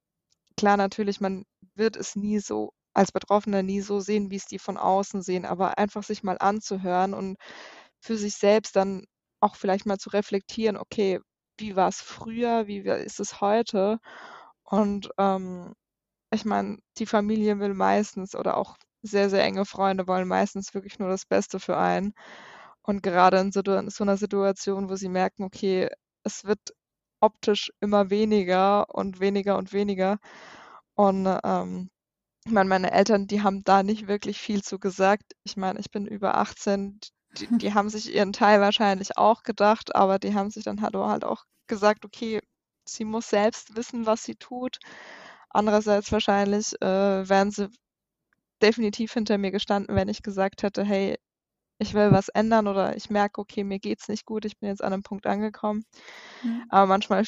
klar, 0.59 0.77
natürlich, 0.79 1.21
man 1.21 1.45
wird 1.77 1.97
es 1.97 2.17
nie 2.17 2.41
so 2.41 2.73
als 2.95 3.13
Betroffener 3.13 3.63
nie 3.63 3.81
so 3.83 4.01
sehen, 4.01 4.31
wie's 4.31 4.47
die 4.47 4.59
von 4.59 4.77
außen 4.79 5.23
sehen, 5.23 5.47
aber 5.47 5.79
einfach 5.79 6.03
sich 6.05 6.23
mal 6.23 6.39
anzuhören 6.41 7.15
und 7.15 7.37
für 8.01 8.17
sich 8.19 8.37
selbst 8.37 8.77
dann 8.77 9.05
auch 9.41 9.57
vielleicht 9.57 9.87
mal 9.87 9.99
zu 9.99 10.11
reflektieren: 10.11 10.77
„Okay, 10.77 11.21
wie 11.59 11.77
war's 11.77 12.01
früher? 12.03 12.67
Wie 12.69 12.79
ist 12.81 13.21
es 13.21 13.41
heute?“ 13.41 13.99
Und, 14.65 15.11
ähm, 15.19 15.75
ich 16.33 16.45
meine, 16.47 16.79
die 16.99 17.07
Familie 17.07 17.59
will 17.61 17.75
meistens 17.75 18.35
oder 18.37 18.57
auch 18.59 18.77
sehr, 19.03 19.31
sehr 19.31 19.45
enge 19.45 19.67
Freunde 19.67 20.07
wollen 20.09 20.29
meistens 20.29 20.75
wirklich 20.75 20.99
nur 21.01 21.09
das 21.11 21.27
Beste 21.27 21.61
für 21.61 21.77
einen. 21.79 22.15
Und 22.83 23.03
gerade 23.03 23.39
in 23.41 23.53
Situa 23.53 23.81
in 23.81 23.91
so 23.91 24.05
'ner 24.05 24.17
Situation, 24.19 24.91
wo 24.91 24.97
sie 24.97 25.09
merken, 25.11 25.45
okay, 25.45 25.91
es 26.25 26.45
wird 26.45 26.61
optisch 27.21 27.73
immer 27.81 28.11
weniger 28.11 28.87
und 28.95 29.21
weniger 29.21 29.57
und 29.59 29.73
weniger. 29.73 30.19
Und, 30.97 31.27
ähm, 31.45 31.91
ich 32.47 32.53
meine, 32.53 32.69
meine 32.69 32.91
Eltern, 32.93 33.27
die 33.29 33.43
haben 33.43 33.63
da 33.65 33.83
nicht 33.83 34.09
wirklich 34.09 34.39
viel 34.41 34.63
zu 34.63 34.79
gesagt. 34.81 35.25
Ich 35.45 35.57
meine, 35.57 35.79
ich 35.81 35.91
bin 35.91 36.07
über 36.07 36.37
18, 36.37 36.99
d 37.39 37.49
die 37.61 37.73
haben 37.75 37.89
sich 37.89 38.13
ihren 38.15 38.33
Teil 38.33 38.61
wahrscheinlich 38.61 39.17
auch 39.19 39.43
gedacht, 39.45 39.95
aber 39.97 40.19
die 40.19 40.35
haben 40.35 40.51
sich 40.51 40.65
dann 40.65 40.83
halt 40.83 40.95
halt 40.97 41.25
auch 41.25 41.45
gesagt: 41.69 42.05
„Okay, 42.05 42.41
sie 42.89 43.05
muss 43.05 43.29
selbst 43.31 43.77
wissen, 43.77 44.07
was 44.07 44.25
sie 44.25 44.35
tut.“ 44.37 44.79
Andererseits 45.51 46.11
wahrscheinlich, 46.13 46.75
äh, 46.83 47.29
wären 47.29 47.51
sie 47.53 47.69
definitiv 48.63 49.13
hinter 49.15 49.39
mir 49.39 49.53
gestanden, 49.53 49.97
wenn 49.97 50.09
ich 50.09 50.23
gesagt 50.23 50.63
hätte: 50.65 50.85
„Hey, 50.85 51.19
ich 51.81 51.95
will 51.95 52.13
was 52.13 52.29
ändern“ 52.31 52.69
oder 52.69 52.97
„Ich 52.97 53.11
merke, 53.11 53.41
okay, 53.43 53.65
mir 53.65 53.81
geht's 53.81 54.09
nicht 54.09 54.27
gut, 54.27 54.45
ich 54.47 54.59
bin 54.61 54.69
jetzt 54.71 54.85
an 54.85 54.93
'nem 54.93 55.03
Punkt 55.05 55.27
angekommen.“ 55.27 55.85
Mhm. 56.43 56.67
Aber 56.71 56.87
manchmal 56.87 57.25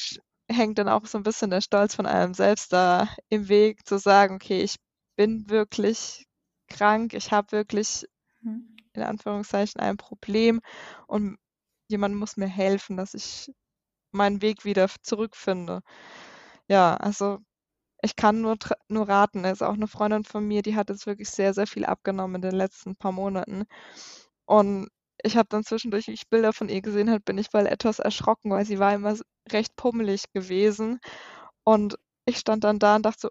hängt 0.51 0.79
dann 0.79 0.89
auch 0.91 1.07
so 1.07 1.19
'n 1.19 1.25
bisschen 1.25 1.51
der 1.51 1.61
Stolz 1.63 1.95
von 1.97 2.07
einem 2.07 2.35
selbst 2.35 2.73
da 2.73 3.09
im 3.31 3.49
Weg 3.49 3.87
zu 3.89 3.99
sagen: 3.99 4.37
„Okay, 4.37 4.63
ich 4.63 4.77
bin 5.17 5.49
wirklich 5.51 6.27
krank, 6.69 7.15
ich 7.15 7.33
habe 7.33 7.53
wirklich 7.53 8.07
Mhm. 8.43 8.77
in 8.95 9.03
Anführungszeichen 9.03 9.81
ein 9.81 9.97
Problem 9.99 10.61
und 11.09 11.39
jemand 11.89 12.17
muss 12.17 12.37
mir 12.39 12.49
helfen, 12.49 12.97
dass 12.99 13.15
ich 13.15 13.51
meinen 14.13 14.43
Weg 14.43 14.65
wieder 14.67 14.89
zurückfinde.“ 15.03 15.83
Ja, 16.69 16.97
also 16.97 17.39
ich 18.03 18.17
kann 18.17 18.41
nur 18.43 18.57
nur 18.89 19.09
raten. 19.09 19.45
Also 19.47 19.67
auch 19.67 19.77
'ne 19.77 19.89
Freundin 19.89 20.25
von 20.25 20.47
mir, 20.49 20.63
die 20.63 20.77
hat 20.77 20.91
jetzt 20.91 21.07
wirklich 21.07 21.31
sehr, 21.31 21.55
sehr 21.55 21.67
viel 21.69 21.85
abgenommen 21.87 22.37
in 22.37 22.43
den 22.43 22.55
letzten 22.57 22.97
paar 22.97 23.13
Monaten. 23.13 23.65
Und 24.47 24.89
ich 25.25 25.37
habe 25.39 25.49
dann 25.51 25.65
zwischendurch, 25.65 26.09
wie 26.09 26.13
ich 26.15 26.29
Bilder 26.31 26.53
von 26.55 26.69
ihr 26.71 26.83
gesehen 26.83 27.11
habe, 27.11 27.21
bin 27.23 27.39
ich 27.39 27.53
mal 27.53 27.67
etwas 27.67 27.99
erschrocken, 28.01 28.51
weil 28.53 28.67
sie 28.67 28.79
war 28.81 28.95
immer 28.95 29.17
recht 29.53 29.77
pummelig 29.77 30.25
gewesen. 30.35 31.01
Und 31.65 31.97
ich 32.27 32.39
stand 32.39 32.65
dann 32.65 32.79
da 32.81 32.97
und 32.97 33.05
dachte 33.07 33.21
so: 33.23 33.31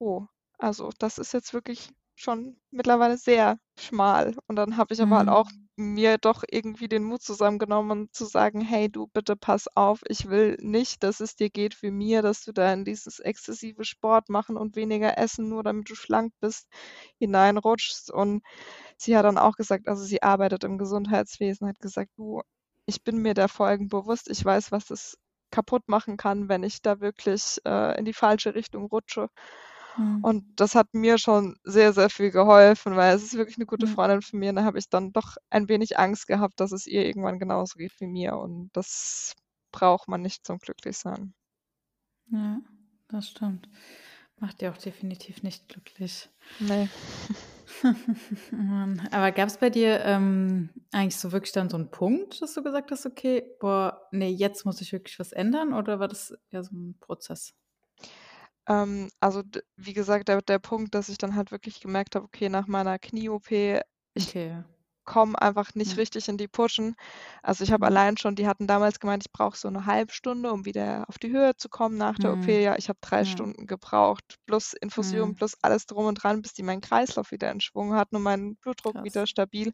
„Oh, 0.00 0.26
also 0.58 0.90
das 0.98 1.18
ist 1.18 1.32
jetzt 1.32 1.54
wirklich 1.54 1.90
schon 2.14 2.56
mittlerweile 2.70 3.16
sehr 3.18 3.58
schmal.“ 3.78 4.36
Und 4.46 4.56
dann 4.56 4.76
habe 4.76 4.94
ich 4.94 5.00
aber 5.02 5.16
halt 5.18 5.28
auch 5.28 5.50
Mhm. 5.50 5.68
mir 5.76 6.18
doch 6.18 6.44
irgendwie 6.50 6.88
den 6.88 7.04
Mut 7.04 7.22
zusammengenommen, 7.22 7.90
um 8.02 8.12
zu 8.12 8.24
sagen: 8.26 8.60
„Hey 8.60 8.88
du, 8.90 9.08
bitte 9.08 9.36
pass 9.36 9.68
auf, 9.76 10.00
ich 10.08 10.28
will 10.28 10.56
nicht, 10.60 11.02
dass 11.02 11.20
es 11.20 11.36
dir 11.36 11.50
geht 11.50 11.82
wie 11.82 11.90
mir, 11.90 12.22
dass 12.22 12.44
du 12.44 12.52
da 12.52 12.72
in 12.72 12.84
dieses 12.84 13.18
exzessive 13.20 13.84
Sport 13.84 14.28
machen 14.28 14.56
und 14.56 14.76
weniger 14.76 15.18
essen, 15.18 15.48
nur 15.48 15.62
damit 15.64 15.88
du 15.90 15.94
schlank 15.94 16.32
bist, 16.40 16.68
hineinrutschst.“ 17.18 18.10
Und 18.12 18.42
sie 18.98 19.16
hat 19.16 19.24
dann 19.24 19.38
auch 19.38 19.56
gesagt 19.56 19.88
also 19.88 20.04
sie 20.04 20.22
arbeitet 20.22 20.64
im 20.64 20.78
Gesundheitswesen, 20.78 21.68
hat 21.68 21.80
gesagt: 21.80 22.10
„Du, 22.16 22.42
ich 22.86 23.02
bin 23.04 23.18
mir 23.18 23.34
der 23.34 23.48
Folgen 23.48 23.88
bewusst. 23.88 24.28
Ich 24.30 24.44
weiß, 24.44 24.72
was 24.72 24.86
das 24.86 25.16
kaputt 25.50 25.88
machen 25.88 26.16
kann, 26.16 26.48
wenn 26.48 26.62
ich 26.62 26.82
da 26.82 27.00
wirklich, 27.00 27.58
äh, 27.66 27.98
in 27.98 28.04
die 28.06 28.14
falsche 28.14 28.54
Richtung 28.54 28.86
rutsche.“ 28.86 29.28
Mhm. 29.96 30.24
Und 30.24 30.44
das 30.60 30.74
hat 30.76 30.94
mir 30.94 31.18
schon 31.18 31.56
sehr, 31.64 31.92
sehr 31.92 32.10
viel 32.10 32.30
geholfen, 32.30 32.96
weil 32.96 33.14
es 33.16 33.24
ist 33.24 33.34
wirklich 33.36 33.58
'ne 33.58 33.66
gute 33.66 33.86
Ja. 33.86 33.88
Freundin 33.88 34.22
von 34.22 34.38
mir 34.38 34.50
und 34.50 34.56
da 34.56 34.64
habe 34.64 34.78
ich 34.78 34.88
dann 34.88 35.12
doch 35.12 35.36
ein 35.50 35.68
wenig 35.68 35.98
Angst 35.98 36.28
gehabt, 36.28 36.60
dass 36.60 36.72
es 36.72 36.86
ihr 36.86 37.04
irgendwann 37.06 37.40
genauso 37.40 37.76
geht 37.78 37.92
wie 38.00 38.06
mir 38.06 38.36
und 38.38 38.70
das 38.74 39.34
braucht 39.72 40.08
man 40.08 40.22
nicht 40.22 40.46
zum 40.46 40.58
Glücklichsein. 40.58 41.34
Ja, 42.30 42.60
das 43.08 43.28
stimmt. 43.28 43.68
Macht 44.40 44.62
ja 44.62 44.72
auch 44.72 44.76
definitiv 44.78 45.42
nicht 45.42 45.68
glücklich. 45.68 46.28
Ne. 46.60 46.92
Oh 48.52 48.56
Mann. 48.56 49.08
Aber 49.12 49.32
gab's 49.32 49.58
bei 49.58 49.70
dir, 49.70 50.00
ähm, 50.04 50.70
eigentlich 50.92 51.16
so 51.16 51.32
wirklich 51.32 51.52
dann 51.52 51.70
so 51.70 51.76
'n 51.76 51.90
Punkt, 51.90 52.42
dass 52.42 52.54
du 52.54 52.62
gesagt 52.62 52.90
hast: 52.90 53.06
„Okay, 53.06 53.44
boah, 53.60 54.08
ne, 54.12 54.28
jetzt 54.30 54.64
muss 54.64 54.80
ich 54.80 54.92
wirklich 54.92 55.18
was 55.18 55.32
ändern“, 55.32 55.72
oder 55.74 56.00
war 56.00 56.08
das 56.08 56.34
eher 56.50 56.64
so 56.64 56.74
'n 56.74 56.96
Prozess? 57.00 57.52
Ähm, 58.68 59.10
also 59.20 59.42
d 59.42 59.60
wie 59.76 59.92
gesagt, 59.92 60.28
der 60.28 60.40
der 60.42 60.58
Punkt, 60.58 60.94
dass 60.94 61.08
ich 61.08 61.18
dann 61.18 61.34
halt 61.34 61.50
wirklich 61.50 61.80
gemerkt 61.80 62.14
habe, 62.14 62.24
okay, 62.26 62.48
nach 62.48 62.66
meiner 62.68 62.98
Knie-OP, 62.98 63.80
ich 64.14 64.36
Okay, 64.36 64.62
komme 65.04 65.40
einfach 65.42 65.74
nicht 65.74 65.96
Ja. 65.96 65.98
richtig 65.98 66.28
in 66.28 66.38
die 66.38 66.48
Puschen. 66.48 66.94
Also, 67.42 67.64
ich 67.64 67.72
habe 67.72 67.86
Mhm. 67.86 67.88
allein 67.88 68.16
schon 68.18 68.36
die 68.36 68.46
hatten 68.48 68.66
damals 68.68 69.00
gemeint, 69.00 69.24
ich 69.26 69.32
brauche 69.32 69.56
so 69.58 69.68
'ne 69.70 69.86
1/2 69.86 70.12
Stunde, 70.12 70.52
um 70.52 70.64
wieder 70.66 71.04
auf 71.08 71.18
die 71.18 71.30
Höhe 71.32 71.56
zu 71.56 71.68
kommen 71.70 71.96
nach 71.98 72.18
der 72.20 72.32
OP. 72.34 72.46
Mhm. 72.46 72.62
Ja, 72.62 72.76
ich 72.76 72.88
habe 72.88 72.98
3 73.02 73.24
Ja. 73.24 73.26
Stunden 73.26 73.66
gebraucht, 73.66 74.38
plus 74.46 74.74
Infusion, 74.74 75.34
Mhm. 75.34 75.36
plus 75.36 75.54
alles 75.62 75.86
drum 75.86 76.06
und 76.06 76.16
dran, 76.22 76.42
bis 76.42 76.54
die 76.54 76.62
meinen 76.64 76.80
Kreislauf 76.82 77.32
wieder 77.32 77.50
in 77.52 77.60
Schwung 77.60 77.94
hatten 77.94 78.16
und 78.16 78.22
meinen 78.22 78.56
Blutdruck 78.56 78.96
Krass. 78.96 79.04
wieder 79.04 79.26
stabil. 79.26 79.72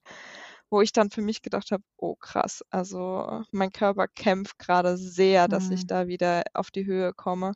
Wo 0.70 0.80
ich 0.82 0.92
dann 0.92 1.10
für 1.10 1.22
mich 1.22 1.42
gedacht 1.42 1.72
habe: 1.72 1.84
„Oh 1.98 2.16
krass, 2.16 2.62
also 2.70 3.42
mein 3.52 3.72
Körper 3.72 4.08
kämpft 4.08 4.58
grade 4.58 4.96
sehr, 4.98 5.48
dass 5.48 5.70
ich 5.70 5.84
Mhm. 5.84 5.88
da 5.88 6.08
wieder 6.08 6.44
auf 6.54 6.70
die 6.72 6.86
Höhe 6.86 7.12
komme.“ 7.14 7.54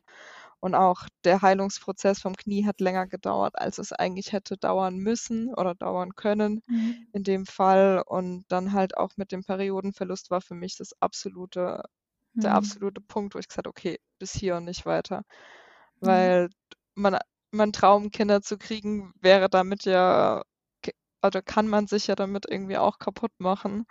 Und 0.63 0.75
auch 0.75 1.07
der 1.25 1.41
Heilungsprozess 1.41 2.21
vom 2.21 2.35
Knie 2.35 2.65
hat 2.65 2.79
länger 2.81 3.07
gedauert, 3.07 3.55
als 3.59 3.79
es 3.79 3.91
eigentlich 3.93 4.31
hätte 4.33 4.57
dauern 4.57 4.97
müssen 4.97 5.53
oder 5.55 5.75
dauern 5.75 6.15
können 6.15 6.61
Mhm. 6.67 7.13
in 7.13 7.23
dem 7.23 7.45
Fall. 7.45 8.01
Und 8.05 8.45
dann 8.49 8.73
halt 8.73 8.97
auch 8.97 9.11
mit 9.17 9.31
dem 9.33 9.43
Periodenverlust 9.43 10.31
war 10.31 10.41
für 10.41 10.55
mich 10.55 10.77
das 10.77 10.93
absolute 11.01 11.83
der 12.43 12.53
Mhm. 12.53 12.53
absolute 12.55 13.01
Punkt, 13.01 13.35
wo 13.35 13.39
ich 13.39 13.47
gesagt 13.49 13.67
habe: 13.67 13.71
„Okay, 13.71 13.99
bis 14.19 14.33
hier 14.33 14.57
und 14.57 14.65
nicht 14.65 14.85
weiter.“ 14.85 15.23
Ja. 16.01 16.33
Weil 16.33 16.49
mein 16.95 17.17
mein 17.51 17.73
Traum, 17.73 18.11
Kinder 18.11 18.41
zu 18.41 18.57
kriegen, 18.57 19.13
wäre 19.21 19.49
damit 19.49 19.85
ja 19.85 20.43
oder 21.23 21.41
kann 21.41 21.67
man 21.69 21.87
sich 21.87 22.07
ja 22.07 22.15
damit 22.15 22.45
irgendwie 22.49 22.77
auch 22.77 22.99
kaputt 22.99 23.31
machen. 23.39 23.85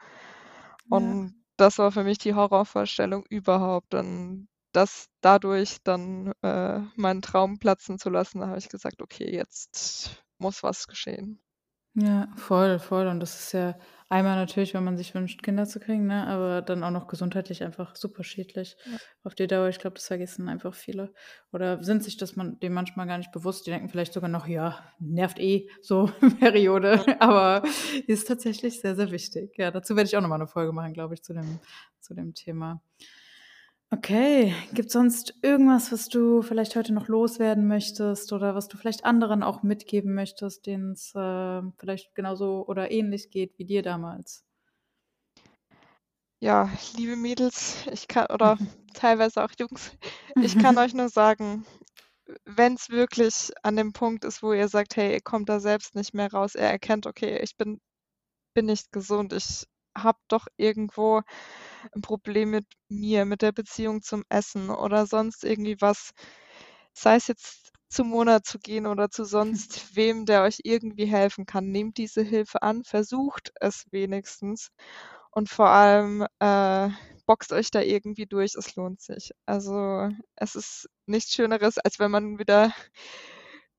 Und 0.88 1.16
Ja. 1.20 1.32
das 1.58 1.78
war 1.78 1.92
für 1.92 2.04
mich 2.04 2.18
die 2.18 2.34
Horrorvorstellung 2.34 3.24
überhaupt. 3.30 3.94
Und 3.94 4.48
das 4.72 5.08
dadurch 5.20 5.78
dann 5.84 6.32
äh, 6.42 6.80
meinen 6.96 7.22
Traum 7.22 7.58
platzen 7.58 7.98
zu 7.98 8.10
lassen, 8.10 8.40
da 8.40 8.48
habe 8.48 8.58
ich 8.58 8.68
gesagt, 8.68 9.02
okay, 9.02 9.32
jetzt 9.32 10.24
muss 10.38 10.62
was 10.62 10.86
geschehen. 10.88 11.40
Ja, 11.94 12.28
voll, 12.36 12.78
voll. 12.78 13.06
Und 13.06 13.20
das 13.20 13.38
ist 13.38 13.52
ja 13.52 13.78
einmal 14.08 14.36
natürlich, 14.36 14.72
wenn 14.72 14.82
man 14.82 14.96
sich 14.96 15.14
wünscht, 15.14 15.42
Kinder 15.42 15.66
zu 15.66 15.78
kriegen, 15.78 16.06
ne? 16.06 16.26
aber 16.26 16.62
dann 16.62 16.82
auch 16.84 16.90
noch 16.90 17.06
gesundheitlich 17.06 17.62
einfach 17.62 17.96
super 17.96 18.24
schädlich 18.24 18.76
Ja. 18.86 18.96
auf 19.24 19.34
die 19.34 19.46
Dauer. 19.46 19.68
Ich 19.68 19.78
glaube, 19.78 19.94
das 19.96 20.06
vergessen 20.06 20.48
einfach 20.48 20.74
viele. 20.74 21.12
Oder 21.52 21.82
sind 21.82 22.02
sich 22.02 22.16
das 22.16 22.34
man 22.34 22.58
dem 22.60 22.72
manchmal 22.72 23.06
gar 23.06 23.18
nicht 23.18 23.30
bewusst. 23.30 23.66
Die 23.66 23.70
denken 23.70 23.90
vielleicht 23.90 24.14
sogar 24.14 24.30
noch, 24.30 24.46
ja, 24.46 24.82
nervt 25.00 25.38
eh 25.38 25.68
so 25.82 26.10
Periode. 26.40 27.04
Aber 27.20 27.62
ist 28.06 28.26
tatsächlich 28.26 28.80
sehr, 28.80 28.96
sehr 28.96 29.10
wichtig. 29.10 29.52
Ja, 29.58 29.70
dazu 29.70 29.94
werde 29.94 30.08
ich 30.08 30.16
auch 30.16 30.22
nochmal 30.22 30.40
eine 30.40 30.48
Folge 30.48 30.72
machen, 30.72 30.94
glaube 30.94 31.12
ich, 31.12 31.22
zu 31.22 31.34
dem, 31.34 31.60
zu 32.00 32.14
dem 32.14 32.32
Thema. 32.32 32.80
Okay, 33.92 34.54
gibt 34.72 34.86
es 34.86 34.92
sonst 34.94 35.34
irgendwas, 35.42 35.92
was 35.92 36.08
du 36.08 36.40
vielleicht 36.42 36.76
heute 36.76 36.94
noch 36.94 37.08
loswerden 37.08 37.66
möchtest 37.68 38.32
oder 38.32 38.54
was 38.54 38.66
du 38.68 38.78
vielleicht 38.78 39.04
anderen 39.04 39.42
auch 39.42 39.62
mitgeben 39.62 40.14
möchtest, 40.14 40.66
denen 40.66 40.92
es 40.92 41.14
äh, 41.14 41.62
vielleicht 41.76 42.14
genauso 42.14 42.66
oder 42.66 42.90
ähnlich 42.90 43.30
geht 43.30 43.58
wie 43.58 43.66
dir 43.66 43.82
damals? 43.82 44.46
Ja, 46.40 46.68
liebe 46.96 47.16
Mädels, 47.16 47.86
ich 47.92 48.08
kann 48.08 48.26
oder 48.26 48.58
teilweise 48.94 49.42
auch 49.44 49.52
Jungs, 49.58 49.92
ich 50.40 50.58
kann 50.58 50.76
euch 50.78 50.92
nur 50.92 51.08
sagen, 51.08 51.64
wenn 52.44 52.74
es 52.74 52.90
wirklich 52.90 53.50
an 53.62 53.76
dem 53.76 53.92
Punkt 53.92 54.24
ist, 54.24 54.42
wo 54.42 54.52
ihr 54.52 54.68
sagt: 54.68 54.96
„Hey, 54.96 55.12
ihr 55.14 55.20
kommt 55.22 55.48
da 55.50 55.60
selbst 55.60 55.94
nicht 55.96 56.14
mehr 56.14 56.32
raus“, 56.32 56.54
ihr 56.56 56.62
erkennt: 56.62 57.06
„Okay, 57.06 57.38
ich 57.42 57.56
bin 57.56 57.80
bin 58.54 58.66
nicht 58.66 58.92
gesund. 58.92 59.32
Ich 59.34 59.66
habe 59.96 60.18
doch 60.28 60.46
irgendwo 60.56 61.22
'n 61.96 62.02
Problem 62.02 62.50
mit 62.50 62.66
mir, 62.88 63.24
mit 63.26 63.42
der 63.42 63.52
Beziehung 63.52 64.02
zum 64.02 64.24
Essen 64.30 64.70
oder 64.70 65.06
sonst 65.06 65.44
irgendwie 65.44 65.76
was.“ 65.80 66.12
Sei 66.94 67.16
es 67.16 67.26
jetzt 67.28 67.70
zu 67.88 68.04
Mona 68.04 68.42
zu 68.42 68.58
gehen 68.58 68.86
oder 68.86 69.10
zu 69.10 69.24
sonst 69.64 69.96
wem, 69.96 70.26
der 70.26 70.42
euch 70.42 70.60
irgendwie 70.64 71.06
helfen 71.06 71.46
kann. 71.46 71.70
Nehmt 71.70 71.98
diese 71.98 72.22
Hilfe 72.22 72.62
an, 72.62 72.84
versucht 72.84 73.52
es 73.60 73.84
wenigstens 73.92 74.70
und 75.32 75.48
vor 75.50 75.68
allem, 75.70 76.26
äh, 76.40 76.88
boxt 77.26 77.52
euch 77.52 77.70
da 77.70 77.80
irgendwie 77.82 78.26
durch. 78.26 78.54
Es 78.56 78.76
lohnt 78.76 79.00
sich. 79.00 79.32
Also, 79.46 80.08
es 80.36 80.54
ist 80.56 80.88
nichts 81.06 81.32
Schöneres, 81.34 81.78
als 81.78 81.98
wenn 81.98 82.10
man 82.10 82.38
wieder 82.38 82.72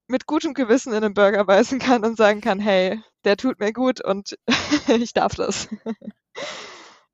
mit 0.08 0.28
gutem 0.28 0.54
Gewissen 0.54 0.94
in 0.94 1.02
'nen 1.02 1.14
Burger 1.14 1.46
beißen 1.46 1.80
kann 1.80 2.06
und 2.06 2.18
sagen 2.18 2.42
kann: 2.42 2.60
„Hey, 2.60 3.02
der 3.26 3.38
tut 3.38 3.60
mir 3.60 3.74
gut 3.74 4.04
und 4.04 4.38
ich 4.88 5.14
darf 5.14 5.36
das.“ 5.36 5.70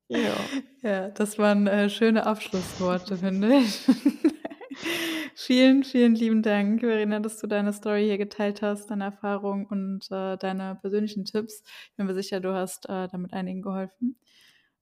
Ja. 0.08 0.50
Ja, 0.82 1.08
das 1.10 1.38
waren, 1.38 1.66
äh, 1.66 1.88
schöne 1.88 2.26
Abschlussworte, 2.26 3.16
finde 3.18 3.58
ich. 3.58 3.86
Vielen, 5.34 5.84
vielen 5.84 6.14
lieben 6.14 6.42
Dank, 6.42 6.80
Verena, 6.80 7.20
dass 7.20 7.38
du 7.38 7.46
deine 7.46 7.72
Story 7.72 8.04
hier 8.04 8.18
geteilt 8.18 8.62
hast, 8.62 8.90
deine 8.90 9.04
Erfahrungen 9.04 9.66
und, 9.66 10.10
äh, 10.10 10.36
deine 10.36 10.76
persönlichen 10.80 11.24
Tipps. 11.24 11.62
Ich 11.90 11.96
bin 11.96 12.06
mir 12.06 12.14
sicher, 12.14 12.40
du 12.40 12.52
hast, 12.54 12.86
äh, 12.88 13.08
damit 13.08 13.32
einigen 13.32 13.62
geholfen. 13.62 14.16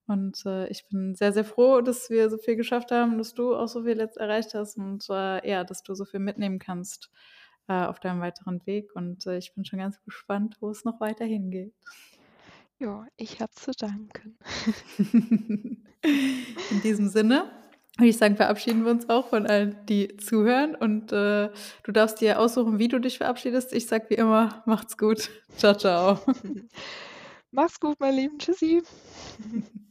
Und, 0.06 0.44
äh, 0.46 0.68
ich 0.68 0.86
bin 0.88 1.14
sehr, 1.14 1.32
sehr 1.32 1.44
froh, 1.44 1.80
dass 1.82 2.10
wir 2.10 2.30
so 2.30 2.38
viel 2.38 2.56
geschafft 2.56 2.90
haben, 2.92 3.18
dass 3.18 3.34
du 3.34 3.54
auch 3.54 3.68
so 3.68 3.84
viel 3.84 3.98
jetzt 3.98 4.16
erreicht 4.16 4.54
hast 4.54 4.76
und, 4.78 5.06
äh, 5.10 5.48
ja, 5.48 5.64
dass 5.64 5.82
du 5.82 5.94
so 5.94 6.04
viel 6.04 6.20
mitnehmen 6.20 6.58
kannst, 6.58 7.10
äh, 7.68 7.84
auf 7.84 8.00
deinem 8.00 8.20
weiteren 8.20 8.64
Weg. 8.66 8.90
Und, 8.94 9.26
äh, 9.26 9.38
ich 9.38 9.54
bin 9.54 9.64
schon 9.64 9.78
ganz 9.78 10.00
gespannt, 10.02 10.56
wo 10.60 10.70
es 10.70 10.84
noch 10.84 11.00
weiter 11.00 11.24
hingeht. 11.24 11.74
Ja, 12.78 13.06
ich 13.16 13.40
habe 13.40 13.52
zu 13.54 13.72
danken. 13.72 14.38
In 16.70 16.80
diesem 16.82 17.08
Sinne 17.08 17.50
würde 17.96 18.10
ich 18.10 18.16
sagen, 18.16 18.36
verabschieden 18.36 18.84
wir 18.84 18.92
uns 18.92 19.08
auch 19.08 19.28
von 19.28 19.46
allen, 19.46 19.84
die 19.86 20.16
zuhören. 20.18 20.76
Und, 20.76 21.10
äh, 21.12 21.50
du 21.82 21.92
darfst 21.92 22.20
dir 22.20 22.38
aussuchen, 22.38 22.78
wie 22.78 22.86
du 22.88 23.00
dich 23.00 23.18
verabschiedest. 23.18 23.72
Ich 23.72 23.86
sage 23.88 24.06
wie 24.10 24.14
immer: 24.14 24.62
„Macht's 24.66 24.96
gut. 24.96 25.30
Tschau, 25.56 25.74
tschau.“ 25.74 26.18
Mach's 27.50 27.80
gut, 27.80 27.98
meine 28.00 28.16
Lieben. 28.16 28.38
Tschüssi. 28.38 28.82